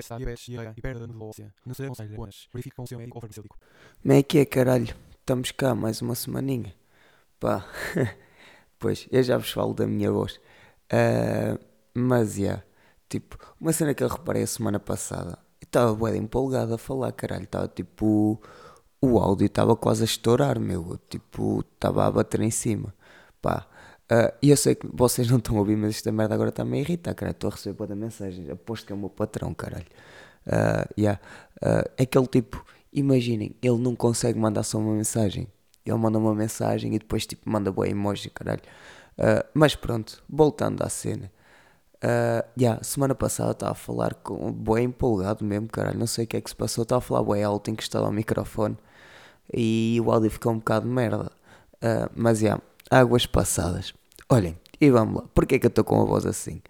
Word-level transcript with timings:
Está 0.00 0.16
diabetes, 0.16 0.48
perda 0.80 1.06
de 1.06 1.12
medulócia. 1.12 1.54
Não 1.64 1.72
o 1.72 1.74
seu 2.86 2.98
médico 2.98 3.20
farmacêutico. 3.20 3.58
Como 4.02 4.14
é 4.14 4.22
que 4.22 4.38
é, 4.38 4.44
caralho? 4.44 4.94
Estamos 5.20 5.52
cá 5.52 5.74
mais 5.74 6.00
uma 6.00 6.14
semaninha. 6.14 6.74
Pá, 7.38 7.64
pois, 8.78 9.06
eu 9.10 9.22
já 9.22 9.36
vos 9.36 9.50
falo 9.50 9.74
da 9.74 9.86
minha 9.86 10.10
voz. 10.10 10.40
Ah, 10.90 11.58
mas, 11.94 12.34
já, 12.34 12.62
tipo, 13.08 13.38
uma 13.60 13.72
cena 13.72 13.94
que 13.94 14.02
eu 14.02 14.08
reparei 14.08 14.42
a 14.42 14.46
semana 14.46 14.80
passada. 14.80 15.38
Estava 15.60 15.94
bem 15.94 16.22
empolgado 16.22 16.74
a 16.74 16.78
falar, 16.78 17.12
caralho. 17.12 17.44
Estava 17.44 17.68
tipo, 17.68 18.40
o 19.00 19.18
áudio 19.18 19.46
estava 19.46 19.76
quase 19.76 20.02
a 20.02 20.06
estourar, 20.06 20.58
meu. 20.58 20.98
Tipo, 21.08 21.60
estava 21.60 22.06
a 22.06 22.10
bater 22.10 22.40
em 22.40 22.50
cima. 22.50 22.94
Pá, 23.40 23.66
ah, 24.10 24.34
e 24.42 24.50
eu 24.50 24.56
sei 24.56 24.74
que 24.74 24.88
vocês 24.92 25.30
não 25.30 25.38
estão 25.38 25.56
a 25.56 25.60
ouvir, 25.60 25.76
mas 25.76 25.96
esta 25.96 26.10
merda 26.10 26.34
agora 26.34 26.50
está-me 26.50 26.78
a 26.78 26.80
irritar, 26.80 27.14
caralho. 27.14 27.34
Estou 27.34 27.48
a 27.48 27.54
receber 27.54 27.76
boa 27.76 27.94
mensagem. 27.94 28.50
Aposto 28.50 28.86
que 28.86 28.92
é 28.92 28.96
o 28.96 28.98
meu 28.98 29.10
patrão, 29.10 29.54
caralho. 29.54 29.86
Ah, 30.46 30.86
yeah. 30.98 31.20
Ah, 31.62 31.84
é 31.96 32.02
aquele 32.02 32.26
tipo, 32.26 32.64
imaginem, 32.92 33.54
ele 33.62 33.78
não 33.78 33.94
consegue 33.94 34.38
mandar 34.38 34.64
só 34.64 34.78
uma 34.78 34.94
mensagem. 34.94 35.46
Ele 35.86 35.96
manda 35.96 36.18
uma 36.18 36.34
mensagem 36.34 36.94
e 36.94 36.98
depois 36.98 37.26
tipo 37.26 37.48
manda 37.48 37.70
boa 37.72 37.88
emoji, 37.88 38.30
caralho. 38.30 38.62
Ah, 39.18 39.44
mas 39.54 39.74
pronto, 39.76 40.22
voltando 40.28 40.82
à 40.82 40.88
cena. 40.88 41.30
Ah, 42.02 42.44
yeah, 42.58 42.82
semana 42.82 43.14
passada 43.14 43.52
estava 43.52 43.72
a 43.72 43.74
falar 43.74 44.14
com 44.14 44.50
boé 44.52 44.82
empolgado 44.82 45.44
mesmo, 45.44 45.68
caralho. 45.68 45.98
Não 45.98 46.06
sei 46.06 46.24
o 46.24 46.26
que 46.28 46.36
é 46.36 46.40
que 46.40 46.50
se 46.50 46.56
passou. 46.56 46.82
Estava 46.82 46.98
a 46.98 47.02
falar 47.02 47.22
boé 47.22 47.42
alto, 47.44 47.70
encostado 47.70 48.04
ao 48.06 48.12
microfone. 48.12 48.76
E 49.54 50.00
o 50.04 50.10
áudio 50.12 50.30
ficou 50.30 50.52
um 50.52 50.58
bocado 50.58 50.86
de 50.88 50.92
merda. 50.92 51.30
Ah, 51.82 52.10
mas 52.14 52.42
yeah, 52.42 52.62
águas 52.90 53.26
passadas. 53.26 53.94
Olhem, 54.32 54.56
e 54.80 54.90
vamos 54.90 55.22
lá. 55.22 55.28
Porquê 55.34 55.58
que 55.58 55.66
eu 55.66 55.68
estou 55.70 55.82
com 55.84 56.00
a 56.00 56.04
voz 56.04 56.24
assim? 56.24 56.62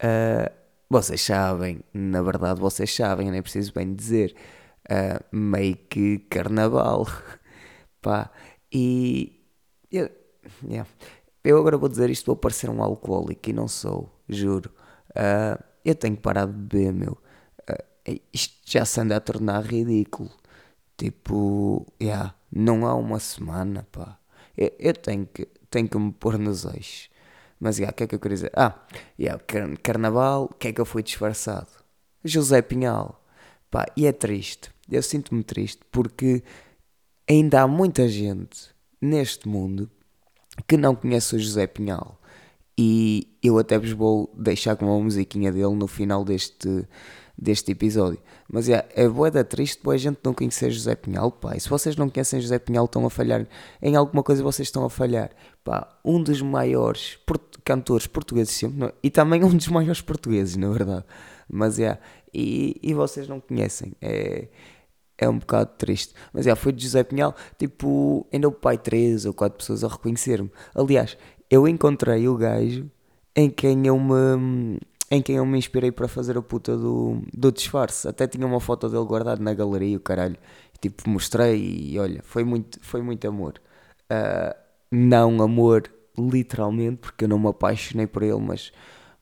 Ah, 0.00 0.50
vocês 0.88 1.20
sabem, 1.22 1.80
na 1.92 2.22
verdade 2.22 2.60
vocês 2.60 2.94
sabem, 2.94 3.30
nem 3.30 3.42
preciso 3.42 3.72
bem 3.74 3.94
dizer. 3.94 4.34
ah, 4.90 5.22
meio 5.32 5.76
que 5.76 6.20
carnaval. 6.30 7.06
Pá, 8.00 8.30
e 8.72 9.44
eu, 9.90 10.10
yeah. 10.64 10.88
eu 11.44 11.58
agora 11.58 11.76
vou 11.78 11.88
dizer 11.88 12.10
isto, 12.10 12.26
vou 12.26 12.36
parecer 12.36 12.70
um 12.70 12.82
alcoólico 12.82 13.50
e 13.50 13.52
não 13.52 13.68
sou, 13.68 14.10
juro. 14.28 14.72
Ah, 15.14 15.62
eu 15.84 15.94
tenho 15.94 16.16
que 16.16 16.22
parar 16.22 16.46
de 16.46 16.52
beber, 16.54 16.92
meu. 16.92 17.18
Isto 18.32 18.54
já 18.64 18.84
se 18.84 19.00
anda 19.00 19.16
a 19.16 19.20
tornar 19.20 19.62
ridículo. 19.64 20.30
Tipo, 20.96 21.86
yeah, 22.00 22.34
não 22.50 22.86
há 22.86 22.94
uma 22.94 23.20
semana, 23.20 23.86
pá. 23.92 24.18
Eu, 24.56 24.72
eu 24.78 24.94
tenho, 24.94 25.26
que, 25.26 25.48
tenho 25.72 25.88
que 25.88 25.98
me 25.98 26.12
pôr 26.12 26.38
nos 26.38 26.64
eixos. 26.64 27.10
Mas, 27.58 27.78
yeah, 27.78 27.92
o 27.92 27.96
que 27.96 28.04
é 28.04 28.06
que 28.06 28.14
eu 28.14 28.20
queria 28.20 28.36
dizer? 28.36 28.52
Ah, 28.54 28.74
yeah, 29.18 29.42
car- 29.46 29.76
carnaval, 29.82 30.44
o 30.44 30.54
que 30.54 30.68
é 30.68 30.72
que 30.72 30.80
eu 30.80 30.84
fui 30.84 31.02
disfarçado? 31.02 31.68
José 32.24 32.60
Pinhal. 32.62 33.24
Pá, 33.70 33.86
e 33.96 34.06
é 34.06 34.12
triste. 34.12 34.70
Eu 34.90 35.02
sinto-me 35.02 35.42
triste 35.42 35.80
porque 35.90 36.42
ainda 37.28 37.62
há 37.62 37.66
muita 37.68 38.08
gente 38.08 38.70
neste 39.00 39.48
mundo 39.48 39.90
que 40.66 40.76
não 40.76 40.94
conhece 40.94 41.34
o 41.36 41.38
José 41.38 41.66
Pinhal. 41.66 42.20
E 42.76 43.28
eu 43.42 43.58
até 43.58 43.78
vos 43.78 43.92
vou 43.92 44.32
deixar 44.36 44.76
com 44.76 44.86
uma 44.86 45.00
musiquinha 45.00 45.52
dele 45.52 45.74
no 45.74 45.86
final 45.86 46.24
deste, 46.24 46.86
deste 47.36 47.72
episódio. 47.72 48.18
Mas 48.50 48.68
é, 48.68 48.86
é 48.94 49.08
boeda 49.08 49.42
triste 49.44 49.82
boa 49.82 49.96
gente 49.98 50.18
não 50.22 50.34
conhecer 50.34 50.70
José 50.70 50.94
Pinhal, 50.94 51.30
pá. 51.32 51.56
E 51.56 51.60
se 51.60 51.68
vocês 51.68 51.96
não 51.96 52.08
conhecem 52.08 52.40
José 52.40 52.58
Pinhal, 52.58 52.84
estão 52.84 53.04
a 53.06 53.10
falhar. 53.10 53.46
Em 53.80 53.96
alguma 53.96 54.22
coisa 54.22 54.42
vocês 54.42 54.68
estão 54.68 54.84
a 54.84 54.90
falhar. 54.90 55.30
Pá, 55.64 55.98
um 56.04 56.22
dos 56.22 56.40
maiores 56.42 57.18
port- 57.26 57.56
cantores 57.64 58.06
portugueses 58.06 58.52
sempre, 58.54 58.78
não- 58.78 58.92
e 59.02 59.10
também 59.10 59.42
um 59.44 59.56
dos 59.56 59.68
maiores 59.68 60.00
portugueses, 60.00 60.56
na 60.56 60.70
verdade. 60.70 61.04
Mas 61.48 61.78
é, 61.78 61.98
e, 62.32 62.78
e 62.82 62.94
vocês 62.94 63.28
não 63.28 63.40
conhecem. 63.40 63.92
É, 64.00 64.48
é 65.18 65.28
um 65.28 65.38
bocado 65.38 65.70
triste. 65.78 66.14
Mas 66.32 66.44
já 66.46 66.56
foi 66.56 66.72
de 66.72 66.82
José 66.84 67.02
Pinhal, 67.04 67.34
tipo, 67.58 68.26
ainda 68.32 68.48
o 68.48 68.52
pai 68.52 68.76
três 68.78 69.24
ou 69.24 69.32
quatro 69.32 69.58
pessoas 69.58 69.84
a 69.84 69.88
reconhecer-me. 69.88 70.50
Aliás, 70.74 71.16
eu 71.50 71.68
encontrei 71.68 72.26
o 72.28 72.36
gajo 72.36 72.90
em 73.36 73.48
quem 73.48 73.86
eu 73.86 73.98
me 73.98 74.78
em 75.12 75.22
quem 75.22 75.36
eu 75.36 75.46
me 75.46 75.58
inspirei 75.58 75.92
para 75.92 76.08
fazer 76.08 76.36
a 76.38 76.42
puta 76.42 76.76
do, 76.76 77.22
do 77.32 77.52
disfarce. 77.52 78.08
Até 78.08 78.26
tinha 78.26 78.46
uma 78.46 78.60
foto 78.60 78.88
dele 78.88 79.04
guardada 79.04 79.42
na 79.42 79.54
galeria, 79.54 79.96
o 79.96 80.00
caralho. 80.00 80.36
Tipo, 80.80 81.08
mostrei 81.10 81.56
e 81.92 81.98
olha, 81.98 82.22
foi 82.24 82.44
muito, 82.44 82.78
foi 82.82 83.02
muito 83.02 83.26
amor. 83.28 83.54
Ah, 84.10 84.56
não 84.90 85.42
amor, 85.42 85.84
literalmente, 86.18 86.98
porque 86.98 87.24
eu 87.24 87.28
não 87.28 87.38
me 87.38 87.48
apaixonei 87.48 88.06
por 88.06 88.22
ele, 88.22 88.40
mas 88.40 88.72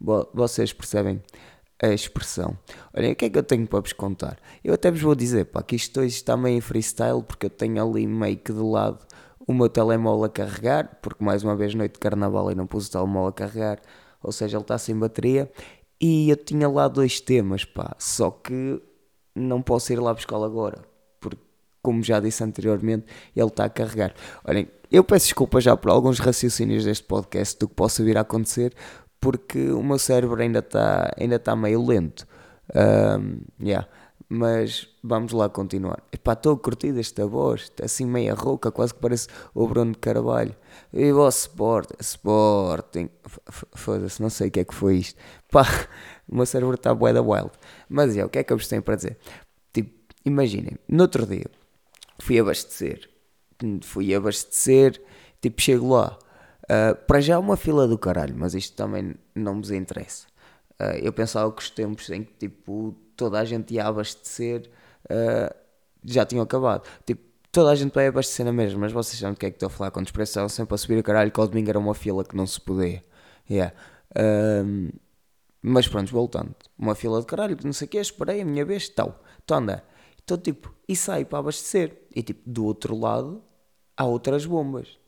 vo- 0.00 0.29
vocês 0.34 0.73
percebem 0.73 1.23
a 1.83 1.89
expressão. 1.89 2.56
Olhem, 2.95 3.12
o 3.12 3.17
que 3.17 3.25
é 3.27 3.31
que 3.31 3.39
eu 3.39 3.43
tenho 3.43 3.67
para 3.67 3.81
vos 3.81 3.93
contar? 3.93 4.39
Eu 4.62 4.75
até 4.75 4.91
vos 4.91 5.00
vou 5.00 5.15
dizer, 5.15 5.47
pá, 5.47 5.62
que 5.62 5.77
isto 5.77 6.00
hoje 6.00 6.15
está 6.17 6.37
meio 6.37 6.59
em 6.59 6.61
freestyle, 6.61 7.23
porque 7.23 7.47
eu 7.47 7.50
tenho 7.50 7.83
ali 7.83 8.06
meio 8.06 8.37
que 8.37 8.53
de 8.53 8.61
lado 8.61 8.99
o 9.47 9.55
meu 9.55 9.69
telemóvel 9.69 10.25
a 10.25 10.29
carregar, 10.29 10.99
porque 11.03 11.25
mais 11.25 11.43
uma 11.43 11.56
vez 11.56 11.75
noite 11.75 11.95
de 11.95 11.99
carnaval 12.00 12.50
eu 12.50 12.56
não 12.56 12.67
pus 12.67 12.89
o 12.89 12.91
telemóvel 12.93 13.29
a 13.29 13.33
carregar, 13.33 13.81
ou 14.23 14.31
seja, 14.33 14.56
ele 14.59 14.62
está 14.62 14.77
sem 14.79 14.97
bateria, 14.97 15.50
e 16.00 16.31
eu 16.31 16.37
tinha 16.37 16.69
lá 16.69 16.88
dois 16.88 17.21
temas, 17.21 17.65
pá, 17.65 17.94
só 17.99 18.31
que 18.31 18.81
não 19.34 19.61
posso 19.61 19.93
ir 19.93 20.00
lá 20.00 20.15
buscá-lo 20.15 20.44
agora, 20.44 20.83
porque 21.21 21.38
como 21.83 22.03
já 22.03 22.21
disse 22.21 22.43
anteriormente, 22.43 23.06
ele 23.34 23.47
está 23.47 23.65
a 23.65 23.69
carregar. 23.69 24.15
Olhem, 24.44 24.69
eu 24.91 25.05
peço 25.05 25.27
desculpa 25.27 25.61
já 25.61 25.77
por 25.77 25.91
alguns 25.91 26.19
raciocínios 26.19 26.84
deste 26.84 27.05
podcast 27.05 27.59
do 27.59 27.69
que 27.69 27.75
possa 27.75 28.03
vir 28.03 28.16
a 28.19 28.22
acontecer, 28.22 28.75
porque 29.21 29.71
o 29.71 29.83
meu 29.83 29.99
cérebro 29.99 30.41
ainda 30.41 30.61
está 30.61 31.11
ainda 31.19 31.38
tá 31.38 31.55
meio 31.55 31.84
lento. 31.84 32.27
Ahm, 32.75 33.41
yeah. 33.61 33.87
Mas 34.33 34.89
vamos 35.03 35.33
lá 35.33 35.49
continuar. 35.49 36.01
Epá, 36.13 36.35
estou 36.35 36.55
a 36.55 36.59
curtir 36.59 36.97
esta 36.97 37.27
voz, 37.27 37.73
assim 37.83 38.07
meia 38.07 38.33
rouca, 38.33 38.71
quase 38.71 38.95
que 38.95 39.01
parece 39.01 39.27
o 39.53 39.67
Bruno 39.67 39.91
de 39.91 39.99
Carvalho. 39.99 40.55
E 40.93 41.13
o 41.13 41.29
Sport, 41.29 41.91
Sporting, 41.99 43.11
foda-se, 43.75 44.23
não 44.23 44.31
sei 44.31 44.47
o 44.49 44.51
que 44.53 44.61
é 44.61 44.65
que 44.65 44.75
foi 44.75 44.99
isto. 44.99 45.21
Pá, 45.51 45.65
o 46.29 46.37
meu 46.37 46.47
cérebro 46.47 46.77
está 46.77 46.95
bué 46.95 47.13
da 47.13 47.21
wild. 47.21 47.51
Mas 47.89 48.17
é, 48.17 48.25
o 48.25 48.29
que 48.29 48.39
é 48.39 48.45
que 48.45 48.53
eu 48.53 48.57
vos 48.57 48.69
tenho 48.69 48.83
para 48.83 48.95
dizer? 48.95 49.19
Tipo, 49.73 49.93
imaginem, 50.25 50.77
no 50.89 51.03
outro 51.03 51.27
dia 51.27 51.47
fui 52.21 52.39
abastecer, 52.39 53.09
fui 53.83 54.15
abastecer, 54.15 55.03
tipo, 55.41 55.61
chego 55.61 55.93
lá. 55.95 56.17
ah, 56.69 56.95
para 56.95 57.21
já 57.21 57.39
uma 57.39 57.57
fila 57.57 57.89
do 57.89 57.99
caralho, 57.99 58.35
mas 58.37 58.55
isto 58.55 58.77
também 58.77 59.15
não 59.35 59.57
me 59.57 59.77
interessa. 59.77 60.27
Ah, 60.79 60.97
eu 60.99 61.12
pensava 61.12 61.51
que 61.53 61.62
os 61.62 61.71
tempos 61.71 62.09
em 62.11 62.23
que 62.25 62.33
tipo, 62.35 62.95
toda 63.20 63.38
a 63.38 63.44
gente 63.44 63.75
ia 63.75 63.86
abastecer 63.86 64.70
ah, 65.10 65.54
já 66.03 66.25
tinham 66.25 66.42
acabado. 66.42 66.88
Tipo, 67.04 67.22
toda 67.53 67.70
a 67.70 67.75
gente 67.75 67.92
vai 67.92 68.06
abastecer 68.06 68.47
na 68.47 68.53
mesma, 68.53 68.81
mas 68.81 68.92
vocês 68.92 69.19
sabem 69.19 69.34
do 69.34 69.38
que 69.38 69.44
é 69.44 69.50
que 69.50 69.56
estou 69.56 69.66
a 69.66 69.70
falar 69.70 69.91
preços 69.91 70.31
estavam 70.31 70.48
sempre 70.48 70.75
a 70.75 70.78
subir 70.78 70.98
o 70.98 71.03
caralho, 71.03 71.31
que 71.31 71.38
ao 71.38 71.47
domingo 71.47 71.69
era 71.69 71.78
uma 71.78 71.94
fila 71.94 72.25
que 72.25 72.34
não 72.34 72.47
se 72.47 72.58
podia. 72.58 73.04
Yeah. 73.48 73.75
Ahm, 74.16 74.88
mas 75.62 75.86
pronto, 75.86 76.11
voltando. 76.11 76.55
Uma 76.78 76.94
fila 76.94 77.20
de 77.20 77.26
caralho, 77.26 77.56
que 77.58 77.67
não 77.67 77.75
sei 77.75 77.87
o 77.87 77.90
que, 77.90 77.99
esperei 77.99 78.40
a 78.40 78.44
minha 78.44 78.64
vez, 78.64 78.88
tal. 78.88 79.23
Estou 79.38 79.56
a 79.56 79.61
andar. 79.61 79.84
Então, 80.25 80.38
tipo, 80.38 80.75
e 80.88 80.96
saio 80.96 81.26
para 81.26 81.40
abastecer. 81.40 82.00
E 82.14 82.23
tipo, 82.23 82.49
do 82.49 82.64
outro 82.64 82.96
lado 82.96 83.43
há 83.96 84.06
outras 84.06 84.46
bombas. 84.46 84.99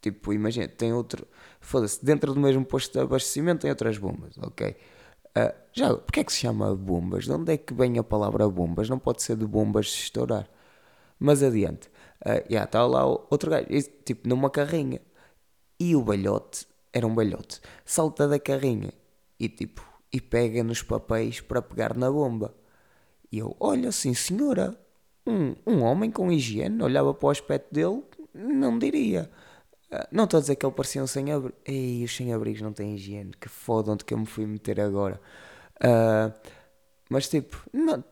Tipo, 0.00 0.32
imagina, 0.32 0.68
tem 0.68 0.92
outro. 0.94 1.26
Foda-se, 1.60 2.02
dentro 2.02 2.32
do 2.32 2.40
mesmo 2.40 2.64
posto 2.64 2.92
de 2.92 3.00
abastecimento 3.00 3.62
tem 3.62 3.70
outras 3.70 3.98
bombas, 3.98 4.38
ok? 4.38 4.74
Ah, 5.34 5.54
já, 5.72 5.94
porque 5.96 6.20
é 6.20 6.24
que 6.24 6.32
se 6.32 6.40
chama 6.40 6.74
bombas? 6.74 7.24
De 7.24 7.32
onde 7.32 7.52
é 7.52 7.56
que 7.56 7.74
vem 7.74 7.98
a 7.98 8.04
palavra 8.04 8.48
bombas? 8.48 8.88
Não 8.88 8.98
pode 8.98 9.22
ser 9.22 9.36
de 9.36 9.46
bombas 9.46 9.86
de 9.86 9.92
estourar. 10.04 10.48
Mas 11.18 11.42
adiante. 11.42 11.90
Ah, 12.24 12.42
já, 12.50 12.64
está 12.64 12.86
lá 12.86 13.06
o- 13.06 13.26
outro 13.30 13.50
gajo, 13.50 13.66
tipo, 14.04 14.28
numa 14.28 14.50
carrinha. 14.50 15.00
E 15.80 15.96
o 15.96 16.02
balhote, 16.02 16.66
era 16.92 17.06
um 17.06 17.14
balhote, 17.14 17.60
salta 17.84 18.28
da 18.28 18.38
carrinha 18.38 18.92
e 19.40 19.48
tipo, 19.48 19.82
e 20.12 20.20
pega 20.20 20.64
nos 20.64 20.82
papéis 20.82 21.40
para 21.40 21.62
pegar 21.62 21.96
na 21.96 22.10
bomba. 22.10 22.54
E 23.30 23.38
eu, 23.38 23.56
olha, 23.60 23.90
sim 23.92 24.14
senhora, 24.14 24.78
um, 25.26 25.54
um 25.66 25.82
homem 25.82 26.10
com 26.10 26.30
higiene, 26.30 26.82
olhava 26.82 27.12
para 27.14 27.26
o 27.26 27.30
aspecto 27.30 27.72
dele, 27.74 28.02
não 28.34 28.78
diria. 28.78 29.30
Ah, 29.90 30.08
Não 30.10 30.24
estou 30.24 30.38
a 30.38 30.40
dizer 30.40 30.56
que 30.56 30.66
ele 30.66 30.74
parecia 30.74 31.02
um 31.02 31.06
sem-abrigo. 31.06 31.54
Ei, 31.64 32.04
os 32.04 32.14
sem-abrigos 32.14 32.60
não 32.62 32.72
têm 32.72 32.94
higiene, 32.96 33.32
que 33.40 33.48
foda 33.48 33.92
onde 33.92 34.04
que 34.04 34.14
eu 34.14 34.18
me 34.18 34.26
fui 34.26 34.46
meter 34.46 34.80
agora. 34.80 35.20
Ah, 35.80 36.32
Mas 37.10 37.28
tipo, 37.28 37.58
não, 37.72 38.04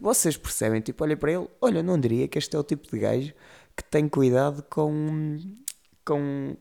vocês 0.00 0.36
percebem, 0.36 0.80
tipo, 0.80 1.04
olha 1.04 1.16
para 1.16 1.32
ele, 1.32 1.48
olha, 1.60 1.82
não 1.82 1.98
diria 2.00 2.28
que 2.28 2.38
este 2.38 2.56
é 2.56 2.58
o 2.58 2.64
tipo 2.64 2.88
de 2.90 2.98
gajo 2.98 3.34
que 3.76 3.84
tem 3.84 4.08
cuidado 4.08 4.62
com, 4.70 5.38
com, 6.04 6.56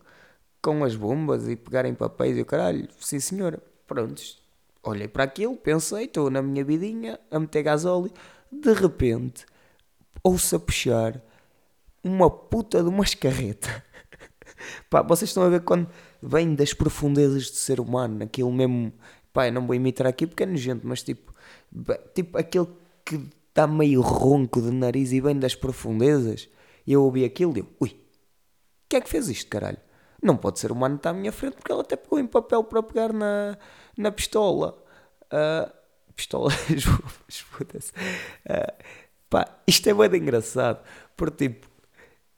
com 0.62 0.84
as 0.84 0.96
bombas 0.96 1.48
e 1.48 1.56
pegarem 1.56 1.94
papéis 1.96 2.38
e 2.38 2.42
o 2.42 2.46
caralho. 2.46 2.88
Sim 3.00 3.20
senhora, 3.20 3.62
prontos. 3.88 4.42
Olhei 4.84 5.08
para 5.08 5.24
aquilo, 5.24 5.56
pensei, 5.58 6.06
estou 6.06 6.30
na 6.30 6.42
minha 6.42 6.64
vidinha 6.66 7.20
a 7.32 7.40
meter 7.40 7.64
gasóleo. 7.64 8.12
De 8.52 8.74
repente, 8.74 9.46
ouço 10.24 10.56
a 10.58 10.60
puxar 10.60 11.22
uma 12.04 12.30
puta 12.30 12.82
de 12.84 12.90
uma 12.90 13.04
escarreta. 13.04 13.84
Pá, 14.90 15.02
vocês 15.02 15.30
estão 15.30 15.44
a 15.44 15.50
ver 15.50 15.62
quando 15.62 15.88
vem 16.22 16.56
das 16.56 16.74
profundezas 16.74 17.50
do 17.50 17.58
ser 17.58 17.80
humano, 17.80 18.24
aquilo 18.24 18.52
mesmo. 18.52 18.94
Pá, 19.32 19.48
eu 19.48 19.54
não 19.54 19.66
vou 19.66 19.76
imitar 19.76 20.08
aqui 20.08 20.28
porque 20.28 20.44
é 20.44 20.46
nojento, 20.46 20.88
mas 20.88 21.02
tipo, 21.04 21.34
tipo 22.14 22.38
aquele 22.38 22.68
que 23.06 23.20
está 23.50 23.68
meio 23.68 24.02
ronco 24.02 24.62
de 24.62 24.72
nariz 24.72 25.12
e 25.12 25.22
vem 25.22 25.38
das 25.38 25.56
profundezas. 25.56 26.50
E 26.86 26.94
eu 26.94 27.04
ouvi 27.04 27.24
aquilo 27.24 27.56
e 27.56 27.60
eu, 27.62 27.68
ui, 27.80 27.96
quem 28.90 29.00
é 29.00 29.02
que 29.02 29.10
fez 29.10 29.30
isto, 29.30 29.50
caralho? 29.50 29.78
Não 30.22 30.38
pode 30.38 30.60
ser 30.60 30.72
humano 30.72 30.96
que 30.96 31.00
está 31.00 31.10
à 31.10 31.14
minha 31.14 31.32
frente 31.32 31.56
porque 31.56 31.72
ele 31.72 31.82
até 31.82 31.96
pegou 31.96 32.20
em 32.20 32.28
papel 32.28 32.64
para 32.64 32.82
pegar 32.82 33.12
na, 33.12 33.58
na 33.98 34.12
pistola. 34.12 34.82
Ah, 35.30 35.72
pistola. 36.16 36.52
Ah, 38.48 38.74
pá, 39.30 39.58
isto 39.66 39.90
é 39.90 39.94
bem 39.94 40.22
engraçado. 40.22 40.84
Porque 41.18 41.50
tipo, 41.50 41.68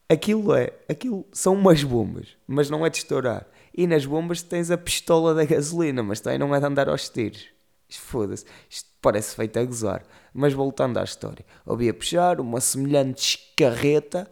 aquilo 0.09 0.55
é, 0.55 0.73
aquilo 0.89 1.25
são 1.31 1.53
umas 1.53 1.83
bombas, 1.83 2.29
mas 2.47 2.69
não 2.69 2.85
é 2.85 2.89
de 2.89 2.97
estourar. 2.97 3.45
E 3.73 3.85
nas 3.87 4.05
bombas 4.05 4.41
tens 4.41 4.71
a 4.71 4.77
pistola 4.77 5.33
da 5.33 5.43
gasolina, 5.43 6.01
mas 6.01 6.21
também 6.21 6.39
não 6.39 6.55
é 6.55 6.59
de 6.59 6.65
andar 6.65 6.87
aos 6.87 7.09
tiros. 7.09 7.47
Foda-se, 7.89 8.45
isto 8.69 8.89
parece 9.01 9.35
feito 9.35 9.59
a 9.59 9.63
gozar. 9.63 10.03
Mas 10.33 10.53
voltando 10.53 10.97
à 10.97 11.03
história, 11.03 11.45
ouvi 11.65 11.89
a 11.89 11.93
puxar 11.93 12.39
uma 12.39 12.59
semelhante 12.59 13.37
escarreta. 13.37 14.29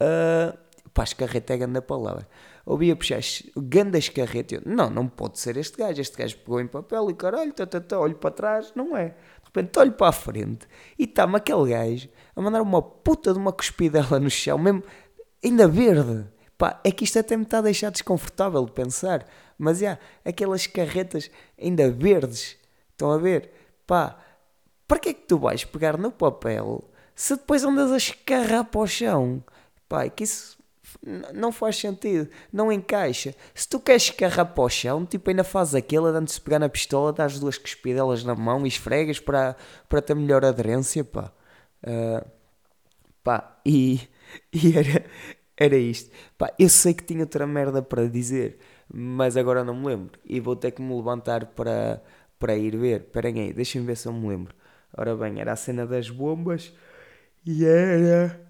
Uh, 0.00 0.56
pá, 0.92 1.04
escarreta 1.04 1.54
é 1.54 1.56
grande 1.56 1.78
a 1.78 1.82
palavra. 1.82 2.28
Ouvi 2.64 2.90
a 2.90 2.96
puxar 2.96 3.20
grande 3.56 3.98
escarreta. 3.98 4.56
Eu, 4.56 4.62
não, 4.64 4.88
não 4.88 5.08
pode 5.08 5.38
ser 5.38 5.56
este 5.56 5.76
gajo. 5.76 6.00
Este 6.00 6.16
gajo 6.16 6.38
pegou 6.38 6.60
em 6.60 6.66
papel 6.66 7.10
e 7.10 7.14
caralho, 7.14 7.52
tá, 7.52 7.66
tá, 7.66 7.80
tá, 7.80 7.98
olho 7.98 8.14
para 8.14 8.30
trás, 8.30 8.72
não 8.76 8.96
é. 8.96 9.08
De 9.08 9.46
repente 9.46 9.78
olho 9.78 9.92
para 9.92 10.08
a 10.08 10.12
frente 10.12 10.66
e 10.98 11.04
está-me 11.04 11.36
aquele 11.36 11.70
gajo 11.70 12.08
a 12.34 12.40
mandar 12.40 12.62
uma 12.62 12.80
puta 12.80 13.32
de 13.32 13.38
uma 13.38 13.52
cuspidela 13.52 14.18
no 14.20 14.30
chão, 14.30 14.56
mesmo 14.56 14.82
ainda 15.44 15.66
verde. 15.68 16.26
Pá, 16.56 16.80
é 16.84 16.92
que 16.92 17.04
isto 17.04 17.18
até 17.18 17.36
me 17.36 17.42
está 17.42 17.58
a 17.58 17.62
deixar 17.62 17.90
desconfortável 17.90 18.64
de 18.64 18.72
pensar. 18.72 19.26
Mas 19.58 19.78
já, 19.78 19.98
aquelas 20.24 20.66
carretas 20.66 21.30
ainda 21.60 21.90
verdes, 21.90 22.56
estão 22.90 23.10
a 23.10 23.18
ver? 23.18 23.50
Pá, 23.86 24.16
para 24.86 24.98
que 24.98 25.08
é 25.10 25.14
que 25.14 25.26
tu 25.26 25.38
vais 25.38 25.64
pegar 25.64 25.96
no 25.96 26.10
papel 26.10 26.84
se 27.14 27.36
depois 27.36 27.64
andas 27.64 27.92
a 27.92 27.96
escarrar 27.96 28.64
para 28.64 28.80
o 28.80 28.86
chão? 28.86 29.42
Pá, 29.88 30.04
é 30.04 30.10
que 30.10 30.24
isso 30.24 30.58
não 31.32 31.50
faz 31.50 31.76
sentido, 31.76 32.28
não 32.52 32.70
encaixa. 32.70 33.34
Se 33.54 33.68
tu 33.68 33.80
queres 33.80 34.04
escarrar 34.04 34.46
para 34.46 34.64
o 34.64 34.68
chão, 34.68 35.04
tipo 35.06 35.30
ainda 35.30 35.44
faz 35.44 35.74
aquilo, 35.74 36.06
antes 36.06 36.34
de 36.34 36.40
pegar 36.40 36.58
na 36.58 36.68
pistola, 36.68 37.12
dás 37.12 37.38
duas 37.38 37.58
cuspidelas 37.58 38.24
na 38.24 38.34
mão 38.34 38.64
e 38.64 38.68
esfregas 38.68 39.18
para, 39.18 39.56
para 39.88 40.02
ter 40.02 40.14
melhor 40.14 40.44
aderência, 40.44 41.04
pá. 41.04 41.32
Ah, 41.84 42.24
Pá, 43.22 43.56
e, 43.64 44.00
e 44.52 44.76
era, 44.76 45.04
era 45.56 45.76
isto. 45.76 46.10
Pá, 46.36 46.52
eu 46.58 46.68
sei 46.68 46.94
que 46.94 47.04
tinha 47.04 47.20
outra 47.20 47.46
merda 47.46 47.82
para 47.82 48.08
dizer, 48.08 48.58
mas 48.92 49.36
agora 49.36 49.64
não 49.64 49.74
me 49.74 49.86
lembro. 49.86 50.18
E 50.24 50.40
vou 50.40 50.56
ter 50.56 50.72
que 50.72 50.82
me 50.82 50.94
levantar 50.94 51.46
para, 51.46 52.02
para 52.38 52.56
ir 52.56 52.76
ver. 52.76 53.02
Esperem 53.02 53.40
aí, 53.40 53.52
deixem-me 53.52 53.86
ver 53.86 53.96
se 53.96 54.06
eu 54.08 54.12
me 54.12 54.28
lembro. 54.28 54.54
Ora 54.96 55.16
bem, 55.16 55.40
era 55.40 55.52
a 55.52 55.56
cena 55.56 55.86
das 55.86 56.10
bombas 56.10 56.72
e 57.46 57.64
era. 57.64 58.40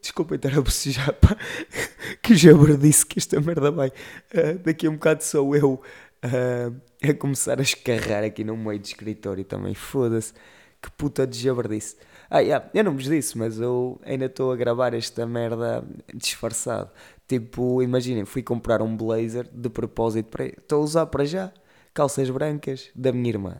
Desculpem 0.00 0.36
estar 0.36 0.56
a 0.56 0.60
bocejar, 0.60 1.12
pá. 1.14 1.36
Que 2.22 2.34
já 2.34 2.52
disse 2.78 3.04
que 3.04 3.18
esta 3.18 3.40
merda 3.40 3.70
vai. 3.70 3.92
Ah, 4.34 4.58
daqui 4.62 4.86
a 4.86 4.90
um 4.90 4.94
bocado 4.94 5.22
sou 5.22 5.54
eu 5.54 5.82
ah, 6.22 6.72
a 7.02 7.14
começar 7.14 7.58
a 7.58 7.62
escarrar 7.62 8.24
aqui 8.24 8.44
no 8.44 8.56
meio 8.56 8.78
do 8.78 8.84
escritório 8.84 9.44
também. 9.44 9.74
Foda-se. 9.74 10.32
Que 10.80 10.90
puta 10.90 11.26
de 11.26 11.38
jabardice. 11.38 11.96
Ah, 12.30 12.40
yeah, 12.40 12.68
eu 12.74 12.84
não 12.84 12.94
vos 12.94 13.04
disse, 13.04 13.36
mas 13.38 13.60
eu 13.60 14.00
ainda 14.04 14.26
estou 14.26 14.52
a 14.52 14.56
gravar 14.56 14.94
esta 14.94 15.26
merda 15.26 15.84
disfarçado. 16.14 16.90
Tipo, 17.28 17.82
imaginem, 17.82 18.24
fui 18.24 18.42
comprar 18.42 18.82
um 18.82 18.96
blazer 18.96 19.48
de 19.52 19.68
propósito 19.70 20.28
para. 20.30 20.46
Estou 20.46 20.80
a 20.80 20.84
usar 20.84 21.06
para 21.06 21.24
já 21.24 21.52
calças 21.92 22.28
brancas 22.30 22.90
da 22.94 23.12
minha 23.12 23.28
irmã. 23.30 23.56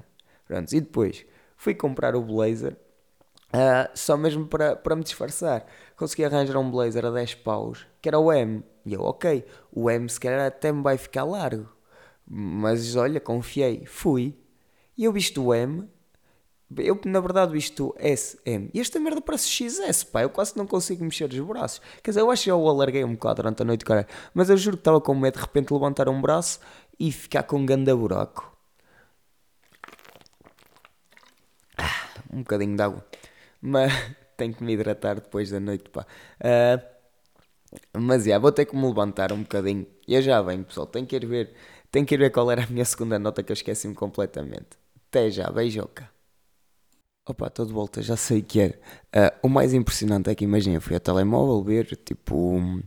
Pronto, 0.46 0.72
e 0.74 0.80
depois 0.80 1.24
fui 1.56 1.74
comprar 1.74 2.14
o 2.16 2.22
blazer 2.22 2.76
ah, 3.56 3.88
só 3.94 4.16
mesmo 4.16 4.46
para, 4.48 4.74
para 4.74 4.96
me 4.96 5.04
disfarçar. 5.04 5.64
Consegui 5.96 6.24
arranjar 6.24 6.58
um 6.58 6.68
blazer 6.68 7.06
a 7.06 7.10
10 7.10 7.34
paus, 7.36 7.86
que 8.02 8.08
era 8.08 8.18
o 8.18 8.32
M. 8.32 8.64
E 8.84 8.94
eu, 8.94 9.02
ok, 9.02 9.44
o 9.70 9.88
M 9.88 10.08
se 10.08 10.18
calhar 10.18 10.44
até 10.44 10.72
me 10.72 10.82
vai 10.82 10.98
ficar 10.98 11.22
largo. 11.22 11.68
Mas 12.26 12.96
olha, 12.96 13.20
confiei, 13.20 13.86
fui. 13.86 14.36
E 14.98 15.04
eu 15.04 15.12
visto 15.12 15.44
o 15.44 15.54
M, 15.54 15.88
eu 16.78 16.98
na 17.04 17.20
verdade 17.20 17.52
visto 17.52 17.94
SM. 17.98 18.70
E 18.72 18.80
esta 18.80 18.98
merda 18.98 19.20
parece 19.20 19.48
XS, 19.48 20.04
pá. 20.04 20.22
Eu 20.22 20.30
quase 20.30 20.56
não 20.56 20.66
consigo 20.66 21.04
mexer 21.04 21.30
os 21.30 21.38
braços. 21.40 21.80
Quer 22.02 22.10
dizer, 22.10 22.20
eu 22.20 22.30
acho 22.30 22.44
que 22.44 22.50
eu 22.50 22.60
o 22.60 22.68
alarguei 22.68 23.04
um 23.04 23.12
bocado 23.14 23.36
durante 23.36 23.62
a 23.62 23.64
noite, 23.64 23.84
cara. 23.84 24.06
Mas 24.32 24.50
eu 24.50 24.56
juro 24.56 24.76
que 24.76 24.80
estava 24.80 25.00
com 25.00 25.14
medo 25.14 25.34
de 25.34 25.40
repente 25.40 25.72
levantar 25.72 26.08
um 26.08 26.20
braço 26.20 26.60
e 26.98 27.12
ficar 27.12 27.42
com 27.44 27.56
um 27.58 27.66
ganda 27.66 27.94
buraco. 27.96 28.52
Ah, 31.76 32.08
um 32.32 32.38
bocadinho 32.38 32.76
de 32.76 32.82
água. 32.82 33.04
Mas 33.60 33.92
tenho 34.36 34.54
que 34.54 34.62
me 34.64 34.72
hidratar 34.74 35.16
depois 35.16 35.50
da 35.50 35.60
noite, 35.60 35.88
pá. 35.90 36.06
Ah, 36.40 36.80
mas 37.96 38.24
já, 38.24 38.38
vou 38.38 38.52
ter 38.52 38.66
que 38.66 38.76
me 38.76 38.86
levantar 38.86 39.32
um 39.32 39.42
bocadinho. 39.42 39.86
E 40.06 40.14
eu 40.14 40.22
já 40.22 40.40
venho, 40.42 40.64
pessoal. 40.64 40.86
Tenho 40.86 41.06
que 41.06 41.16
ir 41.16 41.26
ver. 41.26 41.54
Tenho 41.90 42.06
que 42.06 42.14
ir 42.14 42.18
ver 42.18 42.30
qual 42.30 42.50
era 42.50 42.64
a 42.64 42.66
minha 42.66 42.84
segunda 42.84 43.18
nota 43.18 43.42
que 43.42 43.52
eu 43.52 43.54
esqueci-me 43.54 43.94
completamente. 43.94 44.78
Até 45.08 45.30
já, 45.30 45.50
beijoca. 45.50 46.13
Opa, 47.26 47.46
estou 47.46 47.64
de 47.64 47.72
volta, 47.72 48.02
já 48.02 48.16
sei 48.16 48.42
que 48.42 48.60
era. 48.60 48.78
Ah, 49.12 49.32
o 49.42 49.48
mais 49.48 49.72
impressionante 49.72 50.28
é 50.28 50.34
que 50.34 50.44
imagina, 50.44 50.80
fui 50.80 50.94
ao 50.94 51.00
telemóvel 51.00 51.62
ver 51.64 51.96
tipo 51.96 52.36
um, 52.36 52.82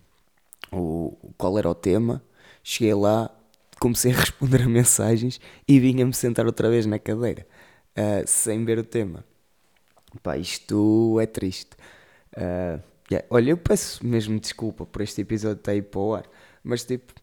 o, 0.71 1.17
qual 1.37 1.57
era 1.57 1.69
o 1.69 1.75
tema. 1.75 2.21
Cheguei 2.63 2.93
lá, 2.93 3.31
comecei 3.79 4.11
a 4.13 4.15
responder 4.19 4.61
a 4.63 4.69
mensagens 4.69 5.39
e 5.67 5.79
vinha-me 5.79 6.13
sentar 6.13 6.45
outra 6.45 6.69
vez 6.69 6.85
na 6.85 6.99
cadeira, 6.99 7.47
ah, 7.95 8.23
sem 8.27 8.63
ver 8.65 8.77
o 8.79 8.83
tema. 8.83 9.25
Pá, 10.23 10.37
isto 10.37 11.19
é 11.19 11.25
triste. 11.25 11.71
Ah, 12.35 12.79
yeah, 13.11 13.27
Olha, 13.31 13.51
eu 13.51 13.57
peço 13.57 14.05
mesmo 14.05 14.39
desculpa 14.39 14.85
por 14.85 15.01
este 15.01 15.21
episódio 15.21 15.59
estar 15.59 15.71
aí 15.73 15.81
para 15.81 15.99
o 15.99 16.15
ar, 16.15 16.25
mas 16.63 16.83
tipo, 16.85 17.13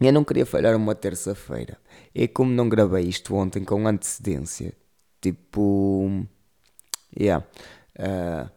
eu 0.00 0.12
não 0.12 0.24
queria 0.24 0.46
falhar 0.46 0.76
uma 0.76 0.94
terça-feira. 0.94 1.78
E 2.14 2.28
como 2.28 2.52
não 2.52 2.68
gravei 2.68 3.04
isto 3.04 3.34
ontem 3.34 3.64
com 3.64 3.86
antecedência, 3.88 4.74
tipo. 5.20 6.26
Yeah. 7.18 7.46
ah, 7.98 8.50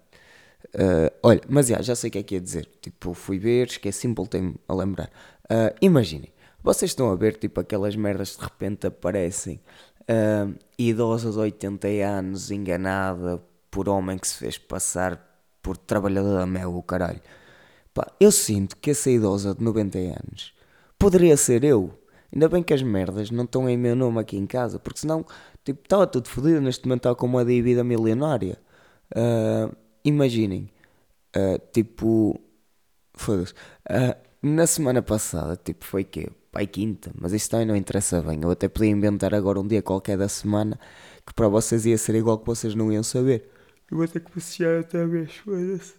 ah, 0.76 1.12
olha, 1.24 1.42
mas 1.50 1.70
yeah, 1.70 1.84
já 1.84 1.96
sei 1.96 2.10
o 2.10 2.12
que 2.12 2.20
é 2.20 2.24
que 2.24 2.36
ia 2.36 2.42
dizer. 2.42 2.70
Tipo, 2.82 3.14
fui 3.14 3.40
ver, 3.40 3.68
esqueci-me, 3.68 4.14
voltei-me 4.16 4.56
a 4.68 4.74
lembrar. 4.74 5.10
Ah, 5.50 5.74
imaginem, 5.82 6.32
vocês 6.64 6.92
estão 6.92 7.12
a 7.12 7.16
ver, 7.16 7.38
tipo, 7.38 7.60
aquelas 7.60 7.96
merdas 7.96 8.36
de 8.38 8.44
repente 8.44 8.88
aparecem. 8.88 9.60
ah, 10.08 10.48
idosa 10.78 11.32
de 11.32 11.38
80 11.38 11.88
anos 11.88 12.52
enganada 12.52 13.42
por 13.72 13.90
homem 13.90 14.18
que 14.18 14.28
se 14.28 14.36
fez 14.36 14.58
passar 14.58 15.26
por 15.62 15.78
trabalhador 15.78 16.38
da 16.38 16.46
mel, 16.46 16.76
o 16.76 16.84
caralho. 16.84 17.22
Pá, 17.94 18.08
eu 18.20 18.32
sinto 18.32 18.78
que 18.78 18.92
essa 18.92 19.10
idosa 19.10 19.54
de 19.56 19.64
90 19.64 19.98
anos 20.00 20.54
poderia 20.98 21.36
ser 21.38 21.64
eu. 21.64 21.98
Ainda 22.34 22.48
bem 22.48 22.62
que 22.62 22.74
as 22.74 22.84
merdas 22.84 23.32
não 23.32 23.44
estão 23.46 23.68
em 23.68 23.78
meu 23.78 23.96
nome 23.96 24.20
aqui 24.20 24.38
em 24.38 24.46
casa, 24.46 24.78
porque 24.80 25.00
senão, 25.00 25.26
tipo, 25.74 25.84
estava 25.84 26.08
tudo 26.08 26.28
fodido. 26.30 26.62
Neste 26.62 26.86
momento 26.86 27.02
estava 27.02 27.16
com 27.16 27.26
uma 27.26 27.46
dívida 27.46 27.84
milionária. 27.84 28.58
Ah, 29.16 29.72
imaginem, 30.04 30.70
ah, 31.36 31.60
tipo, 31.74 32.40
foda-se. 33.14 33.54
Ah, 33.90 34.18
na 34.42 34.68
semana 34.68 35.02
passada, 35.02 35.56
tipo, 35.58 35.86
foi 35.86 36.04
que 36.04 36.30
Pai 36.52 36.66
quinta, 36.66 37.12
mas 37.16 37.32
isso 37.32 37.50
também 37.50 37.66
não 37.66 37.76
interessa 37.76 38.22
bem. 38.24 38.40
Eu 38.42 38.50
até 38.50 38.68
podia 38.68 38.90
inventar 38.90 39.36
agora 39.36 39.60
um 39.60 39.68
dia 39.68 39.84
qualquer 39.84 40.18
da 40.18 40.28
semana 40.28 40.80
que 41.26 41.34
para 41.34 41.48
vocês 41.48 41.86
ia 41.86 41.98
ser 41.98 42.16
igual 42.16 42.40
que 42.40 42.46
vocês 42.46 42.74
não 42.74 42.92
iam 42.92 43.04
saber. 43.04 43.52
Eu 43.92 43.98
vou 43.98 44.08
ter 44.08 44.20
que 44.20 44.32
passear 44.32 44.78
outra 44.78 45.06
vez, 45.08 45.36
foda-se. 45.36 45.94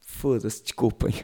Foda-se, 0.00 0.62
desculpem. 0.62 1.14